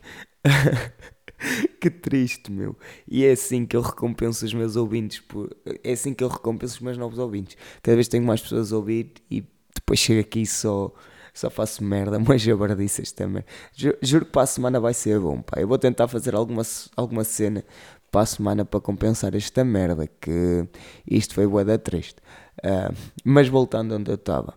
que 1.81 1.91
triste, 1.91 2.51
meu. 2.51 2.77
E 3.09 3.25
é 3.25 3.33
assim 3.33 3.67
que 3.67 3.77
eu 3.77 3.81
recompenso 3.81 4.45
os 4.45 4.55
meus 4.55 4.77
ouvintes. 4.77 5.21
por- 5.21 5.55
É 5.85 5.93
assim 5.93 6.15
que 6.15 6.25
eu 6.25 6.29
recompenso 6.29 6.75
os 6.77 6.81
meus 6.81 6.99
novos 6.99 7.19
ouvintes. 7.19 7.57
Cada 7.83 7.95
vez 7.95 8.09
tenho 8.09 8.25
mais 8.25 8.41
pessoas 8.41 8.73
a 8.73 8.77
ouvir 8.77 9.13
e 9.31 9.45
depois 9.75 9.99
chego 10.01 10.21
aqui 10.21 10.43
e 10.43 10.47
só, 10.47 10.93
só 11.35 11.51
faço 11.51 11.85
merda. 11.85 12.19
Mas 12.27 12.43
jabardices 12.43 13.13
também. 13.13 13.45
Ju- 13.75 13.97
Juro 14.03 14.25
que 14.27 14.33
para 14.33 14.43
a 14.43 14.47
semana 14.47 14.81
vai 14.81 14.95
ser 14.95 15.19
bom, 15.21 15.43
pá. 15.43 15.61
Eu 15.61 15.69
vou 15.69 15.79
tentar 15.79 16.09
fazer 16.09 16.35
alguma, 16.35 16.63
alguma 16.97 17.25
cena 17.25 17.65
para 18.11 18.23
a 18.23 18.27
semana 18.27 18.65
para 18.65 18.81
compensar 18.81 19.35
esta 19.35 19.65
merda, 19.65 20.07
que 20.07 20.67
isto 21.07 21.35
foi 21.35 21.47
bué 21.47 21.65
da 21.65 21.77
triste. 21.79 22.17
Uh, 22.65 22.95
mas 23.25 23.49
voltando 23.49 23.95
onde 23.95 24.11
eu 24.11 24.15
estava, 24.15 24.55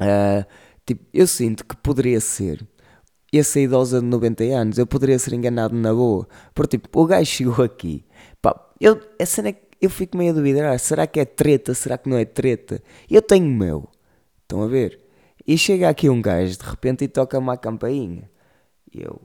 uh, 0.00 0.44
tipo, 0.84 1.04
eu 1.12 1.26
sinto 1.26 1.64
que 1.64 1.76
poderia 1.76 2.20
ser 2.20 2.66
essa 3.38 3.58
idosa 3.60 4.00
de 4.00 4.06
90 4.06 4.44
anos, 4.44 4.78
eu 4.78 4.86
poderia 4.86 5.18
ser 5.18 5.34
enganado 5.34 5.74
na 5.74 5.92
boa. 5.94 6.28
Porque 6.54 6.78
tipo, 6.78 7.00
o 7.00 7.06
gajo 7.06 7.30
chegou 7.30 7.64
aqui, 7.64 8.04
pá, 8.40 8.54
eu, 8.80 9.00
a 9.20 9.26
cena 9.26 9.48
é 9.48 9.52
que 9.52 9.62
eu 9.80 9.90
fico 9.90 10.16
meio 10.16 10.30
a 10.30 10.34
duvidar, 10.34 10.78
será 10.78 11.06
que 11.06 11.18
é 11.18 11.24
treta, 11.24 11.74
será 11.74 11.98
que 11.98 12.08
não 12.08 12.16
é 12.16 12.24
treta? 12.24 12.82
Eu 13.10 13.22
tenho 13.22 13.46
o 13.46 13.50
meu, 13.50 13.88
estão 14.42 14.62
a 14.62 14.66
ver? 14.66 15.00
E 15.46 15.58
chega 15.58 15.88
aqui 15.88 16.08
um 16.08 16.22
gajo 16.22 16.56
de 16.56 16.64
repente 16.64 17.04
e 17.04 17.08
toca-me 17.08 17.50
a 17.50 17.56
campainha. 17.56 18.30
E 18.92 19.02
eu, 19.02 19.20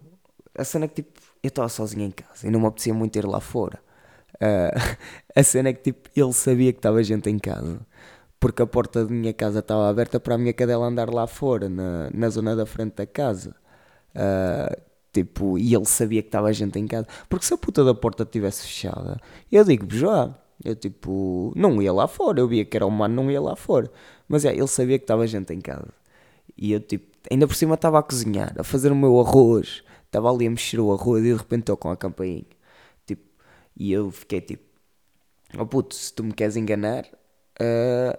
a 0.58 0.64
cena 0.64 0.86
é 0.86 0.88
que 0.88 0.96
tipo, 1.04 1.20
eu 1.44 1.50
estava 1.50 1.70
sozinho 1.70 2.06
em 2.06 2.12
casa 2.12 2.48
e 2.48 2.50
não 2.50 2.60
me 2.60 2.68
apetecia 2.68 2.94
muito 2.94 3.16
ir 3.18 3.26
lá 3.26 3.40
fora. 3.40 3.80
Uh, 4.36 4.98
a 5.36 5.44
cena 5.44 5.70
é 5.70 5.74
que 5.74 5.84
tipo, 5.84 6.10
ele 6.16 6.34
sabia 6.34 6.72
que 6.74 6.80
estava 6.80 7.04
gente 7.04 7.30
em 7.30 7.38
casa. 7.38 7.80
Porque 8.40 8.62
a 8.62 8.68
porta 8.68 9.06
da 9.06 9.12
minha 9.12 9.34
casa 9.34 9.60
estava 9.60 9.90
aberta 9.90 10.20
para 10.20 10.36
a 10.36 10.38
minha 10.38 10.54
cadela 10.54 10.86
andar 10.86 11.10
lá 11.12 11.26
fora, 11.28 11.70
na, 11.70 12.10
na 12.14 12.30
zona 12.30 12.56
da 12.56 12.66
frente 12.66 12.96
da 12.96 13.06
casa. 13.06 13.56
Uh, 14.16 14.82
tipo, 15.14 15.58
e 15.58 15.74
ele 15.74 15.86
sabia 15.86 16.22
que 16.22 16.28
estava 16.28 16.52
gente 16.54 16.78
em 16.80 16.88
casa. 16.88 17.08
Porque 17.30 17.46
se 17.46 17.54
a 17.54 17.58
puta 17.58 17.84
da 17.84 17.94
porta 17.94 18.24
estivesse 18.24 18.64
fechada, 18.64 19.20
eu 19.52 19.64
digo 19.64 19.88
já. 19.96 20.34
Eu 20.64 20.76
tipo, 20.76 21.54
não 21.56 21.82
ia 21.82 21.94
lá 21.94 22.08
fora. 22.08 22.40
Eu 22.40 22.48
via 22.48 22.66
que 22.66 22.76
era 22.76 22.86
humano, 22.86 23.16
não 23.16 23.32
ia 23.32 23.42
lá 23.42 23.56
fora. 23.56 23.92
Mas 24.28 24.46
é, 24.46 24.54
ele 24.54 24.68
sabia 24.68 24.98
que 24.98 25.04
estava 25.04 25.28
gente 25.28 25.54
em 25.54 25.62
casa. 25.62 25.88
E 26.58 26.72
eu 26.72 26.80
tipo, 26.80 27.16
ainda 27.32 27.48
por 27.48 27.56
cima 27.56 27.76
estava 27.76 28.00
a 28.00 28.04
cozinhar, 28.04 28.54
a 28.58 28.64
fazer 28.64 28.92
o 28.92 28.96
meu 28.96 29.20
arroz. 29.20 29.84
Estava 30.06 30.32
ali 30.32 30.48
a 30.48 30.50
mexer 30.50 30.80
o 30.80 30.92
arroz 30.94 31.24
e 31.24 31.28
de 31.28 31.34
repente 31.36 31.62
estou 31.62 31.78
com 31.78 31.90
a 31.90 31.98
campainha. 31.98 32.46
Tipo, 33.06 33.24
e 33.76 33.92
eu 33.92 34.12
fiquei 34.12 34.42
tipo, 34.42 34.64
oh 35.58 35.66
puto, 35.66 35.96
se 35.96 36.14
tu 36.14 36.24
me 36.24 36.34
queres 36.34 36.56
enganar, 36.56 37.06
uh, 37.62 38.18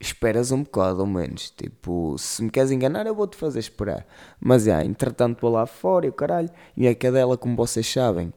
esperas 0.00 0.50
um 0.50 0.62
bocado, 0.62 1.02
ao 1.02 1.06
menos. 1.06 1.50
Tipo, 1.50 2.16
se 2.18 2.42
me 2.42 2.50
queres 2.50 2.70
enganar, 2.70 3.06
eu 3.06 3.14
vou-te 3.14 3.36
fazer 3.36 3.58
esperar. 3.58 4.06
Mas, 4.40 4.66
é, 4.66 4.82
entretanto, 4.84 5.40
vou 5.40 5.50
lá 5.50 5.66
fora 5.66 6.06
e 6.06 6.08
o 6.08 6.12
caralho. 6.12 6.48
E 6.76 6.88
a 6.88 6.94
cadela, 6.94 7.36
como 7.36 7.54
vocês 7.54 7.86
sabem, 7.86 8.32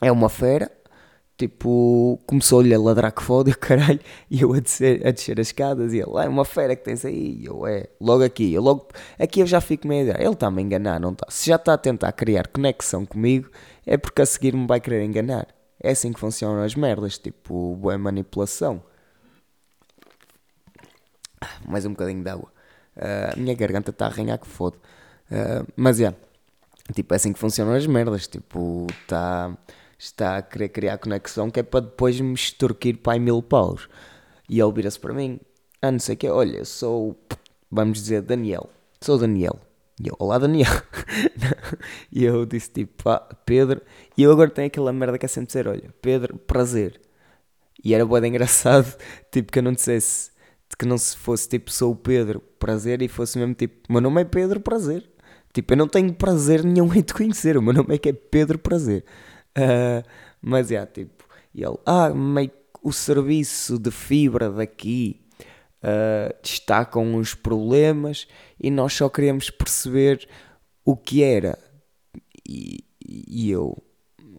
é 0.00 0.12
uma 0.12 0.28
fera. 0.28 0.70
Tipo, 1.38 2.20
começou-lhe 2.26 2.72
a 2.74 2.78
ladrar 2.78 3.10
que 3.10 3.22
foda 3.22 3.50
e 3.50 3.52
o 3.52 3.58
caralho. 3.58 4.00
E 4.30 4.42
eu 4.42 4.52
a 4.52 4.60
descer, 4.60 5.06
a 5.06 5.10
descer 5.10 5.40
as 5.40 5.48
escadas 5.48 5.92
e 5.92 5.98
ele, 5.98 6.12
ah, 6.16 6.24
é 6.24 6.28
uma 6.28 6.44
fera 6.44 6.76
que 6.76 6.84
tens 6.84 7.04
aí. 7.04 7.38
E 7.40 7.46
eu, 7.46 7.66
é, 7.66 7.88
logo 8.00 8.22
aqui. 8.22 8.52
Eu 8.52 8.62
logo, 8.62 8.88
aqui 9.18 9.40
eu 9.40 9.46
já 9.46 9.60
fico 9.60 9.88
meio 9.88 10.02
ideia. 10.02 10.22
Ele 10.22 10.34
está-me 10.34 10.60
a 10.60 10.64
enganar, 10.64 11.00
não 11.00 11.12
está? 11.12 11.26
Se 11.30 11.48
já 11.48 11.56
está 11.56 11.74
a 11.74 11.78
tentar 11.78 12.12
criar 12.12 12.46
conexão 12.48 13.06
comigo, 13.06 13.50
é 13.86 13.96
porque 13.96 14.22
a 14.22 14.26
seguir 14.26 14.54
me 14.54 14.66
vai 14.66 14.80
querer 14.80 15.04
enganar. 15.04 15.48
É 15.82 15.90
assim 15.90 16.12
que 16.12 16.20
funcionam 16.20 16.62
as 16.62 16.76
merdas, 16.76 17.18
tipo, 17.18 17.74
boa 17.76 17.98
manipulação. 17.98 18.82
Mais 21.66 21.84
um 21.86 21.90
bocadinho 21.90 22.22
de 22.22 22.30
água. 22.30 22.50
Uh, 22.96 23.32
a 23.32 23.36
minha 23.36 23.54
garganta 23.54 23.90
está 23.90 24.06
a 24.06 24.08
arranhar 24.08 24.38
que 24.38 24.46
foda. 24.46 24.76
Uh, 25.30 25.66
mas 25.76 25.98
é, 25.98 26.04
yeah, 26.04 26.18
tipo, 26.94 27.14
é 27.14 27.16
assim 27.16 27.32
que 27.32 27.38
funcionam 27.38 27.74
as 27.74 27.86
merdas. 27.86 28.26
Tipo, 28.26 28.86
está 29.02 29.56
está 30.04 30.36
a 30.36 30.42
querer 30.42 30.68
criar 30.68 30.98
conexão 30.98 31.48
que 31.48 31.60
é 31.60 31.62
para 31.62 31.80
depois 31.80 32.20
me 32.20 32.34
extorquir 32.34 32.98
para 32.98 33.18
mil 33.18 33.40
paus. 33.40 33.88
E 34.48 34.60
ele 34.60 34.72
vira-se 34.72 34.98
para 34.98 35.14
mim, 35.14 35.40
ah, 35.80 35.92
não 35.92 35.98
sei 35.98 36.14
o 36.14 36.18
que, 36.18 36.28
olha, 36.28 36.64
sou, 36.64 37.16
vamos 37.70 38.02
dizer, 38.02 38.22
Daniel. 38.22 38.68
Sou 39.00 39.16
Daniel. 39.16 39.60
E 40.00 40.08
eu, 40.08 40.16
olá 40.18 40.38
Daniel. 40.38 40.82
e 42.10 42.24
eu 42.24 42.44
disse 42.44 42.70
tipo, 42.70 43.08
ah, 43.08 43.20
Pedro. 43.46 43.80
E 44.16 44.22
eu 44.22 44.32
agora 44.32 44.50
tenho 44.50 44.66
aquela 44.66 44.92
merda 44.92 45.18
que 45.18 45.26
é 45.26 45.28
sempre 45.28 45.46
dizer, 45.48 45.68
olha, 45.68 45.94
Pedro, 46.02 46.36
prazer. 46.36 47.00
E 47.84 47.94
era 47.94 48.04
boa 48.04 48.26
engraçado, 48.26 48.96
tipo, 49.30 49.52
que 49.52 49.58
eu 49.58 49.62
não 49.62 49.72
dissesse, 49.72 50.30
que 50.76 50.86
não 50.86 50.98
se 50.98 51.16
fosse 51.16 51.48
tipo, 51.48 51.70
sou 51.70 51.92
o 51.92 51.96
Pedro, 51.96 52.40
prazer, 52.58 53.02
e 53.02 53.08
fosse 53.08 53.38
mesmo 53.38 53.54
tipo, 53.54 53.92
meu 53.92 54.00
nome 54.00 54.22
é 54.22 54.24
Pedro, 54.24 54.60
prazer. 54.60 55.08
Tipo, 55.52 55.74
eu 55.74 55.76
não 55.76 55.88
tenho 55.88 56.12
prazer 56.14 56.64
nenhum 56.64 56.92
em 56.94 57.02
te 57.02 57.12
conhecer, 57.12 57.56
o 57.56 57.62
meu 57.62 57.74
nome 57.74 57.94
é 57.94 57.98
que 57.98 58.08
é 58.08 58.12
Pedro 58.12 58.58
Prazer. 58.58 59.04
Uh, 59.56 60.02
mas 60.40 60.72
é, 60.72 60.84
tipo, 60.86 61.24
ele, 61.54 61.76
ah, 61.84 62.10
meio 62.10 62.50
o 62.82 62.92
serviço 62.92 63.78
de 63.78 63.90
fibra 63.90 64.50
daqui 64.50 65.20
uh, 65.84 66.34
está 66.42 66.84
com 66.84 67.14
uns 67.14 67.34
problemas 67.34 68.26
e 68.58 68.70
nós 68.70 68.92
só 68.92 69.08
queremos 69.08 69.50
perceber 69.50 70.26
o 70.84 70.96
que 70.96 71.22
era. 71.22 71.56
E, 72.48 72.84
e 73.06 73.50
eu, 73.50 73.80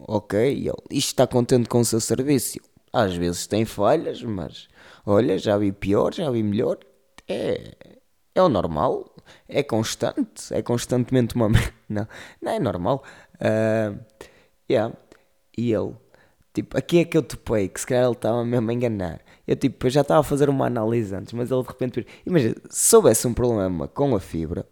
ok, 0.00 0.38
ele, 0.38 0.70
isto 0.90 1.08
está 1.08 1.26
contente 1.26 1.68
com 1.68 1.80
o 1.80 1.84
seu 1.84 2.00
serviço. 2.00 2.58
Às 2.94 3.16
vezes 3.16 3.48
tem 3.48 3.64
falhas, 3.64 4.22
mas 4.22 4.68
olha, 5.04 5.36
já 5.36 5.58
vi 5.58 5.72
pior, 5.72 6.14
já 6.14 6.30
vi 6.30 6.44
melhor. 6.44 6.78
É, 7.26 7.74
é 8.32 8.40
o 8.40 8.48
normal, 8.48 9.12
é 9.48 9.64
constante, 9.64 10.54
é 10.54 10.62
constantemente 10.62 11.34
uma. 11.34 11.48
Não, 11.88 12.08
não 12.40 12.52
é 12.52 12.58
normal. 12.58 13.04
Uh, 13.34 13.98
yeah. 14.70 14.94
E 15.56 15.72
ele, 15.72 15.94
tipo, 16.52 16.78
aqui 16.78 17.00
é 17.00 17.04
que 17.04 17.16
eu 17.16 17.22
topei, 17.22 17.68
que 17.68 17.80
se 17.80 17.86
calhar 17.86 18.04
ele 18.04 18.12
estava 18.12 18.44
mesmo 18.44 18.70
a 18.70 18.74
enganar. 18.74 19.20
Eu, 19.46 19.56
tipo, 19.56 19.86
eu 19.86 19.90
já 19.90 20.00
estava 20.00 20.20
a 20.20 20.24
fazer 20.24 20.48
uma 20.48 20.66
análise 20.66 21.14
antes, 21.14 21.32
mas 21.32 21.50
ele 21.50 21.62
de 21.62 21.68
repente, 21.68 22.06
imagina, 22.24 22.54
se 22.70 22.88
soubesse 22.90 23.26
um 23.26 23.34
problema 23.34 23.86
com 23.88 24.16
a 24.16 24.20
fibra, 24.20 24.66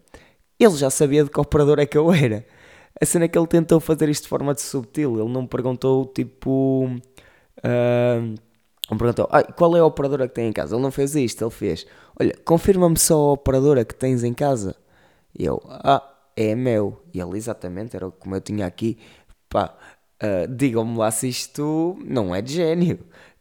ele 0.59 0.75
já 0.75 0.89
sabia 0.89 1.23
de 1.23 1.29
que 1.29 1.39
operador 1.39 1.79
é 1.79 1.85
que 1.85 1.97
eu 1.97 2.11
era. 2.11 2.45
A 3.01 3.05
cena 3.05 3.25
é 3.25 3.27
que 3.27 3.37
ele 3.37 3.47
tentou 3.47 3.79
fazer 3.79 4.09
isto 4.09 4.23
de 4.23 4.29
forma 4.29 4.53
de 4.53 4.61
subtil, 4.61 5.19
ele 5.19 5.29
não 5.29 5.43
me 5.43 5.47
perguntou, 5.47 6.05
tipo, 6.07 6.89
uh, 7.59 8.97
perguntou, 8.97 9.27
ah, 9.31 9.43
qual 9.43 9.75
é 9.75 9.79
a 9.79 9.85
operadora 9.85 10.27
que 10.27 10.35
tem 10.35 10.47
em 10.47 10.53
casa? 10.53 10.75
Ele 10.75 10.83
não 10.83 10.91
fez 10.91 11.15
isto, 11.15 11.43
ele 11.43 11.51
fez, 11.51 11.85
olha, 12.19 12.35
confirma-me 12.45 12.97
só 12.97 13.15
a 13.15 13.31
operadora 13.33 13.85
que 13.85 13.95
tens 13.95 14.23
em 14.23 14.33
casa. 14.33 14.75
E 15.37 15.45
eu, 15.45 15.61
ah, 15.65 16.03
é 16.35 16.55
meu. 16.55 17.01
E 17.13 17.19
ele, 17.19 17.37
exatamente, 17.37 17.95
era 17.95 18.09
como 18.11 18.35
eu 18.35 18.41
tinha 18.41 18.65
aqui, 18.65 18.97
pá, 19.49 19.75
Uh, 20.23 20.47
Digam-me 20.47 20.97
lá 20.97 21.11
se 21.11 21.27
isto 21.27 21.97
não 22.05 22.33
é 22.33 22.41
de 22.41 22.53
gênio. 22.53 22.99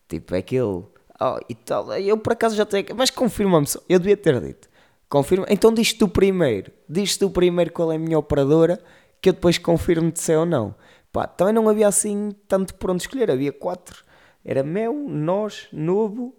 Tipo, 0.09 0.35
é 0.35 0.39
aquele. 0.39 0.83
Oh, 1.21 1.39
e 1.49 1.55
tal. 1.55 1.93
Eu 1.97 2.19
por 2.19 2.33
acaso 2.33 2.57
já 2.57 2.67
tenho. 2.67 2.87
Mas 2.97 3.09
confirma-me 3.09 3.67
só. 3.67 3.79
Eu 3.89 4.01
devia 4.01 4.17
ter 4.17 4.41
dito. 4.41 4.69
Confirma. 5.09 5.47
Então 5.49 5.73
diz 5.73 5.93
tu 5.93 6.09
primeiro. 6.09 6.73
Diz 6.89 7.17
tu 7.17 7.31
primeiro 7.31 7.73
qual 7.73 7.93
é 7.93 7.97
a 7.97 7.99
minha 7.99 8.19
operadora. 8.19 8.83
Que 9.21 9.29
eu 9.29 9.33
depois 9.33 9.59
confirmo-te 9.59 10.21
se 10.21 10.33
é 10.33 10.39
ou 10.39 10.45
não. 10.45 10.75
Pá, 11.13 11.27
também 11.27 11.53
não 11.53 11.69
havia 11.69 11.87
assim 11.87 12.33
tanto 12.49 12.75
por 12.75 12.91
onde 12.91 13.03
escolher. 13.03 13.31
Havia 13.31 13.53
quatro. 13.53 14.03
Era 14.45 14.63
Mel, 14.63 14.95
Nós, 14.95 15.69
Novo 15.73 16.35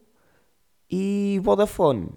e 0.90 1.40
Vodafone. 1.44 2.10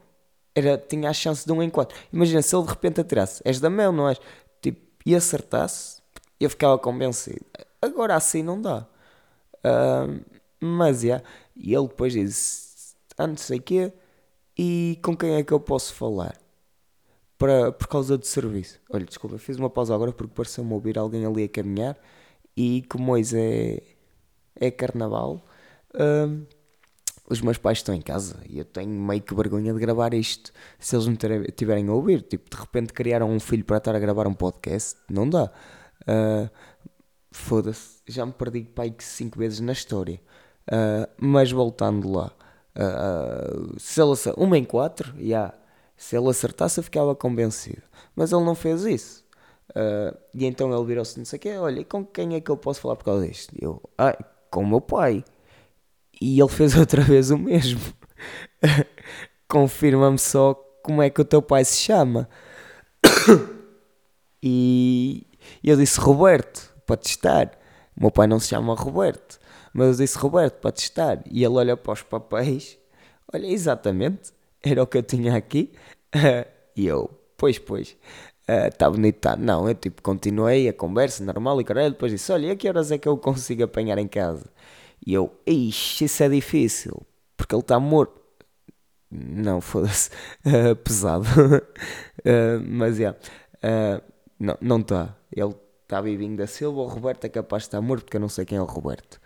Era, 0.54 0.78
tinha 0.78 1.10
a 1.10 1.12
chance 1.12 1.44
de 1.44 1.52
um 1.52 1.62
em 1.62 1.68
quatro. 1.68 1.96
Imagina 2.10 2.40
se 2.40 2.56
ele 2.56 2.64
de 2.64 2.70
repente 2.70 3.00
atirasse. 3.00 3.42
És 3.44 3.60
da 3.60 3.68
Mel, 3.68 3.92
não 3.92 4.08
és? 4.08 4.18
Tipo, 4.62 4.80
e 5.04 5.14
acertasse. 5.14 6.02
Eu 6.40 6.48
ficava 6.48 6.78
convencido. 6.78 7.44
Agora 7.80 8.14
assim 8.14 8.42
não 8.42 8.60
dá. 8.60 8.86
Uh, 9.58 10.25
mas 10.58 11.04
é. 11.04 11.22
E 11.54 11.75
ele 11.75 11.88
depois 11.88 12.12
diz: 12.14 12.96
Ah, 13.18 13.26
não 13.26 13.36
sei 13.36 13.58
o 13.58 13.62
quê. 13.62 13.92
E 14.58 14.98
com 15.02 15.16
quem 15.16 15.34
é 15.34 15.42
que 15.44 15.52
eu 15.52 15.60
posso 15.60 15.94
falar? 15.94 16.36
Para, 17.38 17.70
por 17.70 17.86
causa 17.88 18.16
do 18.16 18.26
serviço. 18.26 18.80
Olha, 18.90 19.04
desculpa, 19.04 19.36
fiz 19.36 19.58
uma 19.58 19.68
pausa 19.68 19.94
agora 19.94 20.10
porque 20.12 20.32
pareceu-me 20.34 20.72
ouvir 20.72 20.98
alguém 20.98 21.26
ali 21.26 21.44
a 21.44 21.48
caminhar. 21.48 21.98
E 22.56 22.82
como 22.88 23.12
hoje 23.12 23.38
é, 23.38 23.82
é 24.56 24.70
carnaval, 24.70 25.44
uh, 25.94 26.46
os 27.28 27.40
meus 27.40 27.58
pais 27.58 27.78
estão 27.78 27.94
em 27.94 28.00
casa 28.00 28.40
e 28.48 28.58
eu 28.58 28.64
tenho 28.64 28.90
meio 28.90 29.20
que 29.20 29.34
vergonha 29.34 29.75
de 29.75 29.80
gravar 29.80 30.14
isto. 30.14 30.52
Se 30.78 30.96
eles 30.96 31.06
me 31.06 31.16
tiverem 31.56 31.88
a 31.88 31.92
ouvir, 31.92 32.22
tipo, 32.22 32.48
de 32.48 32.56
repente 32.56 32.92
criaram 32.92 33.30
um 33.30 33.40
filho 33.40 33.64
para 33.64 33.78
estar 33.78 33.94
a 33.94 33.98
gravar 33.98 34.26
um 34.26 34.34
podcast, 34.34 34.98
não 35.10 35.28
dá. 35.28 35.50
Uh, 36.02 36.48
foda-se, 37.30 38.00
já 38.06 38.25
me 38.25 38.32
perdi 38.32 38.62
pai 38.62 38.90
que 38.90 39.04
5 39.04 39.38
vezes 39.38 39.60
na 39.60 39.72
história. 39.72 40.20
Uh, 40.68 41.08
mas 41.18 41.50
voltando 41.50 42.10
lá, 42.10 42.32
uh, 42.76 43.78
se 43.78 44.00
ele 44.00 44.14
uma 44.36 44.56
em 44.56 44.64
quatro. 44.64 45.14
Yeah, 45.18 45.52
se 45.96 46.16
ele 46.16 46.28
acertasse, 46.28 46.78
eu 46.78 46.84
ficava 46.84 47.14
convencido. 47.14 47.82
Mas 48.14 48.32
ele 48.32 48.44
não 48.44 48.54
fez 48.54 48.84
isso. 48.84 49.25
Uh, 49.70 50.16
e 50.32 50.46
então 50.46 50.73
ele 50.75 50.85
virou-se, 50.85 51.18
não 51.18 51.25
sei 51.25 51.37
o 51.38 51.40
quê, 51.40 51.56
olha, 51.56 51.85
com 51.85 52.04
quem 52.04 52.35
é 52.35 52.40
que 52.40 52.50
eu 52.50 52.56
posso 52.56 52.80
falar 52.80 52.96
por 52.96 53.04
causa 53.04 53.26
disto? 53.26 53.54
Eu, 53.61 53.82
ah, 53.99 54.16
com 54.50 54.62
o 54.62 54.66
meu 54.66 54.80
pai. 54.80 55.25
E 56.20 56.40
ele 56.40 56.49
fez 56.49 56.76
outra 56.78 57.02
vez 57.02 57.30
o 57.30 57.38
mesmo. 57.38 57.80
Confirma-me 59.49 60.18
só 60.18 60.54
como 60.82 61.02
é 61.02 61.11
que 61.11 61.20
o 61.20 61.25
teu 61.25 61.42
pai 61.42 61.64
se 61.64 61.76
chama. 61.76 62.28
e 64.42 65.26
eu 65.62 65.76
disse 65.76 66.00
Roberto 66.00 66.75
para 66.87 66.96
testar. 66.96 67.50
O 67.96 68.02
meu 68.02 68.11
pai 68.11 68.26
não 68.26 68.38
se 68.38 68.49
chama 68.49 68.75
Roberto, 68.75 69.38
mas 69.73 69.88
eu 69.88 70.04
disse 70.04 70.18
Roberto 70.18 70.61
para 70.61 70.73
testar. 70.73 71.23
E 71.30 71.44
ele 71.44 71.54
olha 71.54 71.76
para 71.76 71.92
os 71.92 72.02
papéis, 72.02 72.78
olha 73.32 73.46
exatamente, 73.46 74.32
era 74.62 74.82
o 74.82 74.87
que 74.87 74.99
eu 74.99 75.02
tinha 75.02 75.37
aqui. 75.37 75.73
e 76.76 76.87
eu, 76.87 77.11
pois, 77.37 77.58
pois. 77.58 77.96
Está 78.49 78.88
bonito, 78.88 79.17
tá. 79.21 79.37
Não, 79.37 79.69
eu 79.69 79.75
tipo 79.75 80.00
continuei 80.03 80.69
a 80.69 80.73
conversa 80.73 81.25
normal 81.25 81.61
e 81.61 81.65
caralho. 81.65 81.91
Depois 81.91 82.12
disse: 82.12 82.31
Olha, 82.33 82.53
a 82.53 82.57
que 82.57 82.69
horas 82.69 82.93
é 82.93 82.99
que 82.99 83.09
eu 83.09 83.17
consigo 83.19 83.65
apanhar 83.65 83.99
em 83.99 84.07
casa? 84.09 84.47
E 85.05 85.15
eu, 85.15 85.33
ixi, 85.47 86.05
isso 86.05 86.23
é 86.23 86.29
difícil, 86.29 87.03
porque 87.37 87.55
ele 87.55 87.62
está 87.62 87.79
morto. 87.79 88.21
Não, 89.11 89.61
foda-se, 89.62 90.11
uh, 90.45 90.75
pesado. 90.76 91.25
uh, 91.25 92.62
mas 92.69 92.99
é, 92.99 93.03
yeah, 93.03 93.19
uh, 93.65 94.57
não 94.61 94.81
está. 94.81 95.17
Ele 95.33 95.55
está 95.83 96.00
vivinho 96.00 96.37
da 96.37 96.47
Silva. 96.47 96.81
O 96.81 96.87
Roberto 96.87 97.25
é 97.25 97.29
capaz 97.29 97.65
de 97.65 97.69
estar 97.69 97.81
morto, 97.81 98.05
porque 98.05 98.17
eu 98.17 98.21
não 98.21 98.29
sei 98.29 98.45
quem 98.45 98.59
é 98.59 98.61
o 98.61 98.65
Roberto. 98.65 99.21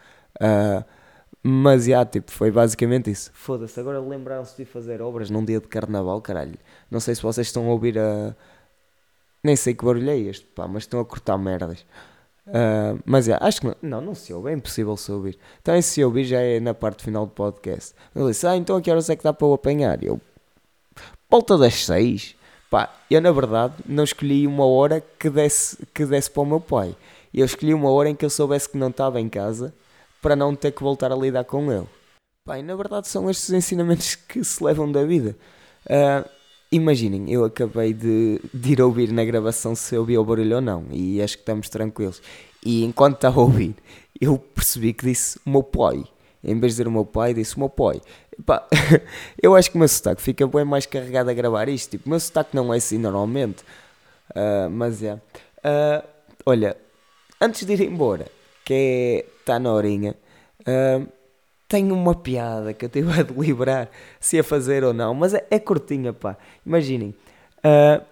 mas 1.43 1.87
já, 1.87 2.05
tipo, 2.05 2.31
foi 2.31 2.51
basicamente 2.51 3.11
isso. 3.11 3.31
Foda-se, 3.33 3.79
agora 3.81 4.01
lembraram-se 4.01 4.57
de 4.57 4.65
fazer 4.65 5.01
obras 5.01 5.31
num 5.31 5.45
dia 5.45 5.61
de 5.61 5.69
carnaval, 5.69 6.21
caralho. 6.21 6.59
Não 6.91 7.01
sei 7.01 7.15
se 7.15 7.23
vocês 7.23 7.47
estão 7.47 7.67
a 7.69 7.73
ouvir 7.73 7.99
a. 7.99 8.37
Nem 9.43 9.57
sei 9.57 9.75
que 9.75 9.85
barulho 9.85 10.11
é 10.11 10.19
este, 10.19 10.47
pá, 10.47 10.69
mas 10.69 10.83
estão 10.83 11.01
a 11.01 11.05
cortar 11.05 11.39
merdas. 11.39 11.85
Uh, 12.47 13.01
mas 13.05 13.29
é, 13.29 13.39
acho 13.41 13.61
que 13.61 13.67
não, 13.69 13.77
não, 13.83 14.01
não 14.01 14.15
se 14.15 14.33
ouve, 14.33 14.51
é 14.51 14.55
impossível 14.55 14.97
se 14.97 15.11
ouvir. 15.13 15.39
Então, 15.61 15.81
se 15.81 16.05
ouvir 16.05 16.25
já 16.25 16.41
é 16.41 16.59
na 16.59 16.75
parte 16.75 17.05
final 17.05 17.27
do 17.27 17.33
podcast. 17.33 17.95
Ele 18.15 18.27
disse: 18.29 18.47
Ah, 18.47 18.57
então 18.57 18.77
a 18.77 18.83
que 18.83 18.91
horas 18.91 19.09
é 19.09 19.17
que 19.17 19.23
dá 19.23 19.33
para 19.33 19.47
eu 19.47 19.53
apanhar? 19.53 20.03
Eu, 20.03 20.21
volta 21.31 21.57
das 21.57 21.85
seis. 21.85 22.35
Pá, 22.71 22.89
eu 23.11 23.21
na 23.21 23.33
verdade 23.33 23.75
não 23.85 24.05
escolhi 24.05 24.47
uma 24.47 24.65
hora 24.65 25.01
que 25.19 25.29
desse, 25.29 25.85
que 25.93 26.05
desse 26.07 26.31
para 26.31 26.43
o 26.43 26.47
meu 26.47 26.61
pai. 26.61 26.95
Eu 27.33 27.45
escolhi 27.45 27.75
uma 27.75 27.91
hora 27.91 28.09
em 28.09 28.15
que 28.15 28.25
eu 28.25 28.31
soubesse 28.31 28.69
que 28.69 28.79
não 28.79 28.89
estava 28.89 29.21
em 29.21 29.29
casa 29.29 29.75
para 30.23 30.37
não 30.37 30.55
ter 30.55 30.73
que 30.73 30.83
voltar 30.83 31.13
a 31.13 31.17
lidar 31.17 31.45
com 31.45 31.71
ele. 31.73 31.87
Pá, 32.45 32.59
e 32.59 32.63
na 32.63 32.75
verdade 32.75 33.09
são 33.09 33.29
estes 33.31 33.51
ensinamentos 33.51 34.15
que 34.29 34.43
se 34.45 34.63
levam 34.63 34.91
da 34.91 35.05
vida. 35.05 35.37
Uh, 35.87 36.29
Imaginem, 36.73 37.29
eu 37.29 37.45
acabei 37.45 37.93
de, 37.93 38.41
de, 38.55 38.73
ir 38.73 38.81
ouvir 38.81 39.11
na 39.11 39.25
gravação 39.25 39.75
se 39.75 39.97
ouvi 39.97 40.17
o 40.17 40.25
barulho 40.25 40.57
ou 40.57 40.61
não, 40.61 40.87
e 40.93 41.21
acho 41.21 41.37
que 41.37 41.43
estamos 41.43 41.69
tranquilos. 41.69 42.23
E 42.65 42.85
enquanto 42.85 43.17
estava 43.17 43.41
a 43.41 43.43
ouvir, 43.43 43.75
eu 44.21 44.39
percebi 44.39 44.93
que 44.93 45.05
disse 45.05 45.41
meu 45.45 45.65
pai. 45.65 46.05
Em 46.45 46.59
vez 46.59 46.73
de 46.73 46.77
dizer 46.77 46.89
o 46.89 46.93
meu 46.93 47.05
pai, 47.05 47.35
disse 47.35 47.57
o 47.57 47.59
meu 47.59 47.69
pai. 47.69 48.01
Eu 49.43 49.55
acho 49.55 49.71
que 49.71 49.77
o 49.77 49.79
meu 49.79 49.89
sotaque 49.89 50.23
fica 50.23 50.47
bem 50.47 50.65
mais 50.65 50.87
carregado 50.87 51.29
a 51.29 51.35
gravar 51.35 51.69
isto. 51.69 51.91
Tipo, 51.91 52.07
o 52.07 52.11
meu 52.11 52.21
sotaque 52.21 52.57
não 52.57 52.73
é 52.73 52.79
assim 52.79 52.97
normalmente. 52.97 53.63
Uh, 54.31 54.71
mas 54.71 55.03
é. 55.03 55.15
Uh, 55.15 56.03
olha, 56.47 56.77
antes 57.41 57.67
de 57.67 57.75
ir 57.75 57.83
embora, 57.83 58.27
que 58.65 58.75
é. 58.75 59.41
Está 59.41 59.59
na 59.59 59.73
horinha. 59.73 60.15
Uh, 60.61 61.07
tenho 61.71 61.95
uma 61.95 62.17
piada 62.17 62.75
que 62.75 62.85
eu 62.85 62.89
tive 62.89 63.13
a 63.13 63.23
deliberar 63.23 63.89
se 64.19 64.37
ia 64.37 64.45
fazer 64.45 64.83
ou 64.83 64.93
não, 64.93 65.15
mas 65.15 65.33
é, 65.33 65.47
é 65.49 65.59
curtinha, 65.59 66.13
pá. 66.13 66.37
Imaginem. 66.67 67.15
Uh, 67.59 68.05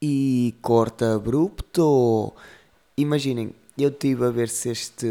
e 0.00 0.54
corta 0.62 1.16
abrupto. 1.16 2.32
Imaginem, 2.96 3.54
eu 3.76 3.90
tive 3.90 4.24
a 4.24 4.30
ver 4.30 4.48
se 4.48 4.70
este, 4.70 5.06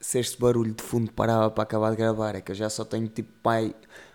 se 0.00 0.18
este 0.18 0.40
barulho 0.40 0.72
de 0.72 0.82
fundo 0.82 1.12
parava 1.12 1.50
para 1.50 1.64
acabar 1.64 1.90
de 1.90 1.96
gravar. 1.96 2.34
É 2.34 2.40
que 2.40 2.52
eu 2.52 2.56
já 2.56 2.70
só 2.70 2.82
tenho 2.82 3.08
tipo 3.08 3.30
mais, 3.44 3.72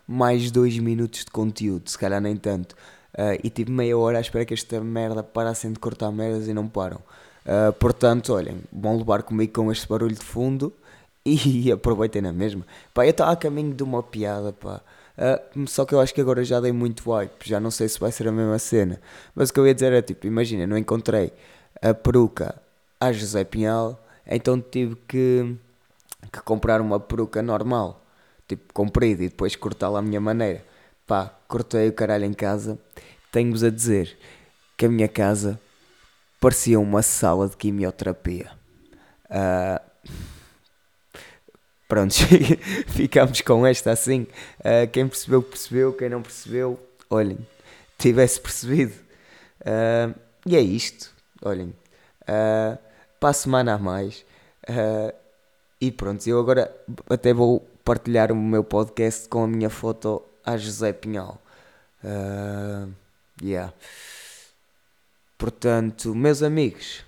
mais 0.08 0.50
dois 0.50 0.78
minutos 0.80 1.26
de 1.26 1.32
conteúdo, 1.32 1.88
se 1.88 2.00
calhar 2.00 2.20
nem 2.20 2.36
tanto. 2.36 2.74
Uh, 3.14 3.38
e 3.44 3.50
tive 3.52 3.72
meia 3.72 3.96
hora 3.96 4.18
à 4.18 4.22
espera 4.22 4.44
que 4.44 4.56
esta 4.56 4.82
merda 4.82 5.22
parassem 5.22 5.72
de 5.72 5.80
cortar 5.80 6.12
merdas 6.12 6.48
e 6.48 6.54
não 6.54 6.68
param. 6.68 7.02
Uh, 7.46 7.72
portanto, 7.74 8.34
olhem, 8.34 8.58
vão 8.74 8.98
levar 8.98 9.22
comigo 9.22 9.54
com 9.54 9.72
este 9.72 9.88
barulho 9.88 10.16
de 10.16 10.26
fundo 10.26 10.74
e 11.26 11.72
aproveitei 11.72 12.22
na 12.22 12.34
mesma. 12.34 12.66
Pá, 12.94 13.06
eu 13.06 13.12
estava 13.12 13.32
a 13.32 13.36
caminho 13.36 13.74
de 13.74 13.84
uma 13.84 14.02
piada, 14.02 14.54
pá. 14.54 14.82
Uh, 15.18 15.68
só 15.68 15.86
que 15.86 15.94
eu 15.94 16.00
acho 16.00 16.14
que 16.14 16.22
agora 16.22 16.44
já 16.46 16.62
dei 16.62 16.72
muito 16.72 17.12
hype, 17.12 17.46
já 17.46 17.60
não 17.60 17.70
sei 17.70 17.90
se 17.90 18.00
vai 18.00 18.12
ser 18.12 18.28
a 18.28 18.32
mesma 18.32 18.58
cena. 18.58 19.02
Mas 19.36 19.50
o 19.50 19.54
que 19.54 19.60
eu 19.60 19.68
ia 19.68 19.74
dizer 19.74 19.92
é 19.92 20.02
tipo, 20.02 20.26
imagina, 20.26 20.66
não 20.66 20.78
encontrei 20.78 21.34
a 21.82 21.94
peruca 21.94 22.56
a 23.00 23.12
José 23.12 23.44
Pinhal, 23.44 24.02
então 24.26 24.62
tive 24.62 24.96
que, 25.08 25.56
que 26.32 26.42
comprar 26.42 26.80
uma 26.80 27.00
peruca 27.00 27.42
normal, 27.42 28.02
tipo 28.48 28.74
comprida 28.74 29.24
e 29.24 29.30
depois 29.30 29.56
cortá-la 29.56 30.00
à 30.00 30.02
minha 30.02 30.22
maneira. 30.22 30.64
Pá, 31.06 31.34
cortei 31.48 31.90
o 31.90 31.94
caralho 31.94 32.26
em 32.26 32.34
casa. 32.34 32.78
Tenho-vos 33.32 33.64
a 33.64 33.70
dizer 33.70 34.18
que 34.78 34.86
a 34.86 34.90
minha 34.90 35.08
casa 35.08 35.60
parecia 36.40 36.80
uma 36.80 37.02
sala 37.02 37.50
de 37.50 37.58
quimioterapia. 37.58 38.52
Uh, 39.26 39.90
Pronto, 41.90 42.14
ficamos 42.90 43.42
com 43.42 43.66
esta 43.66 43.92
assim. 43.92 44.28
Uh, 44.60 44.88
quem 44.94 45.08
percebeu, 45.08 45.42
percebeu. 45.42 45.92
Quem 45.92 46.08
não 46.08 46.22
percebeu, 46.22 46.80
olhem, 47.10 47.40
tivesse 47.98 48.40
percebido. 48.40 48.94
Uh, 49.62 50.14
e 50.46 50.56
é 50.56 50.62
isto. 50.62 51.12
Olhem, 51.42 51.74
uh, 52.22 52.78
para 53.20 53.30
a 53.30 53.34
semana 53.34 53.74
a 53.74 53.78
mais. 53.80 54.24
Uh, 54.70 55.12
e 55.82 55.92
pronto, 55.92 56.28
eu 56.28 56.40
agora 56.40 56.72
até 57.10 57.34
vou 57.34 57.68
partilhar 57.84 58.32
o 58.32 58.36
meu 58.36 58.64
podcast 58.64 59.28
com 59.28 59.46
a 59.46 59.48
minha 59.48 59.72
foto 59.72 60.22
a 60.46 60.58
José 60.58 60.94
Pinhal. 60.94 61.42
Uh, 62.04 62.94
yeah. 63.42 63.74
Portanto, 65.40 66.14
meus 66.14 66.44
amigos, 66.44 67.04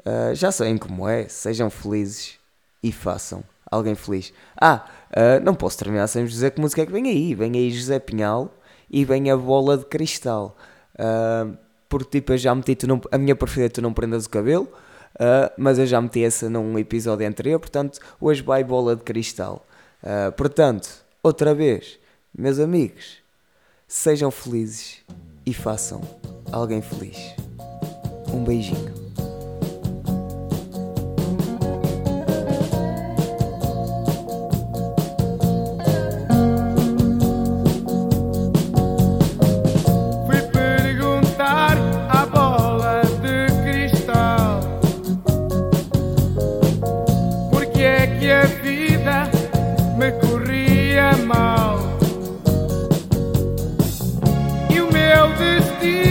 uh, 0.00 0.34
já 0.34 0.50
sabem 0.50 0.76
como 0.76 1.08
é, 1.08 1.28
sejam 1.28 1.70
felizes 1.70 2.40
e 2.82 2.90
façam 2.90 3.44
alguém 3.70 3.94
feliz. 3.94 4.32
Ah, 4.60 4.84
uh, 5.10 5.44
não 5.44 5.54
posso 5.54 5.78
terminar 5.78 6.06
sem 6.06 6.24
vos 6.24 6.32
dizer 6.32 6.50
que 6.50 6.60
música 6.60 6.82
é 6.82 6.86
que 6.86 6.92
vem 6.92 7.08
aí. 7.08 7.34
Vem 7.34 7.52
aí 7.52 7.70
José 7.70 7.98
Pinhal 7.98 8.52
e 8.90 9.04
vem 9.04 9.30
a 9.30 9.36
bola 9.36 9.78
de 9.78 9.84
cristal. 9.84 10.56
Uh, 10.94 11.56
porque 11.88 12.20
tipo, 12.20 12.32
eu 12.32 12.38
já 12.38 12.54
meti 12.54 12.86
não, 12.86 13.00
a 13.10 13.18
minha 13.18 13.34
preferida 13.34 13.74
Tu 13.74 13.82
Não 13.82 13.92
Prendas 13.92 14.26
o 14.26 14.30
Cabelo, 14.30 14.64
uh, 14.64 15.52
mas 15.58 15.78
eu 15.78 15.86
já 15.86 16.00
meti 16.00 16.22
essa 16.22 16.48
num 16.48 16.78
episódio 16.78 17.26
anterior, 17.26 17.58
portanto, 17.58 17.98
hoje 18.20 18.42
vai 18.42 18.62
bola 18.62 18.96
de 18.96 19.02
cristal. 19.02 19.66
Uh, 20.02 20.30
portanto, 20.32 21.04
outra 21.22 21.54
vez, 21.54 21.98
meus 22.36 22.58
amigos, 22.58 23.18
sejam 23.88 24.30
felizes 24.30 24.98
e 25.44 25.52
façam 25.52 26.00
alguém 26.52 26.80
feliz. 26.80 27.34
Um 28.32 28.44
beijinho. 28.44 28.99
you. 55.82 56.09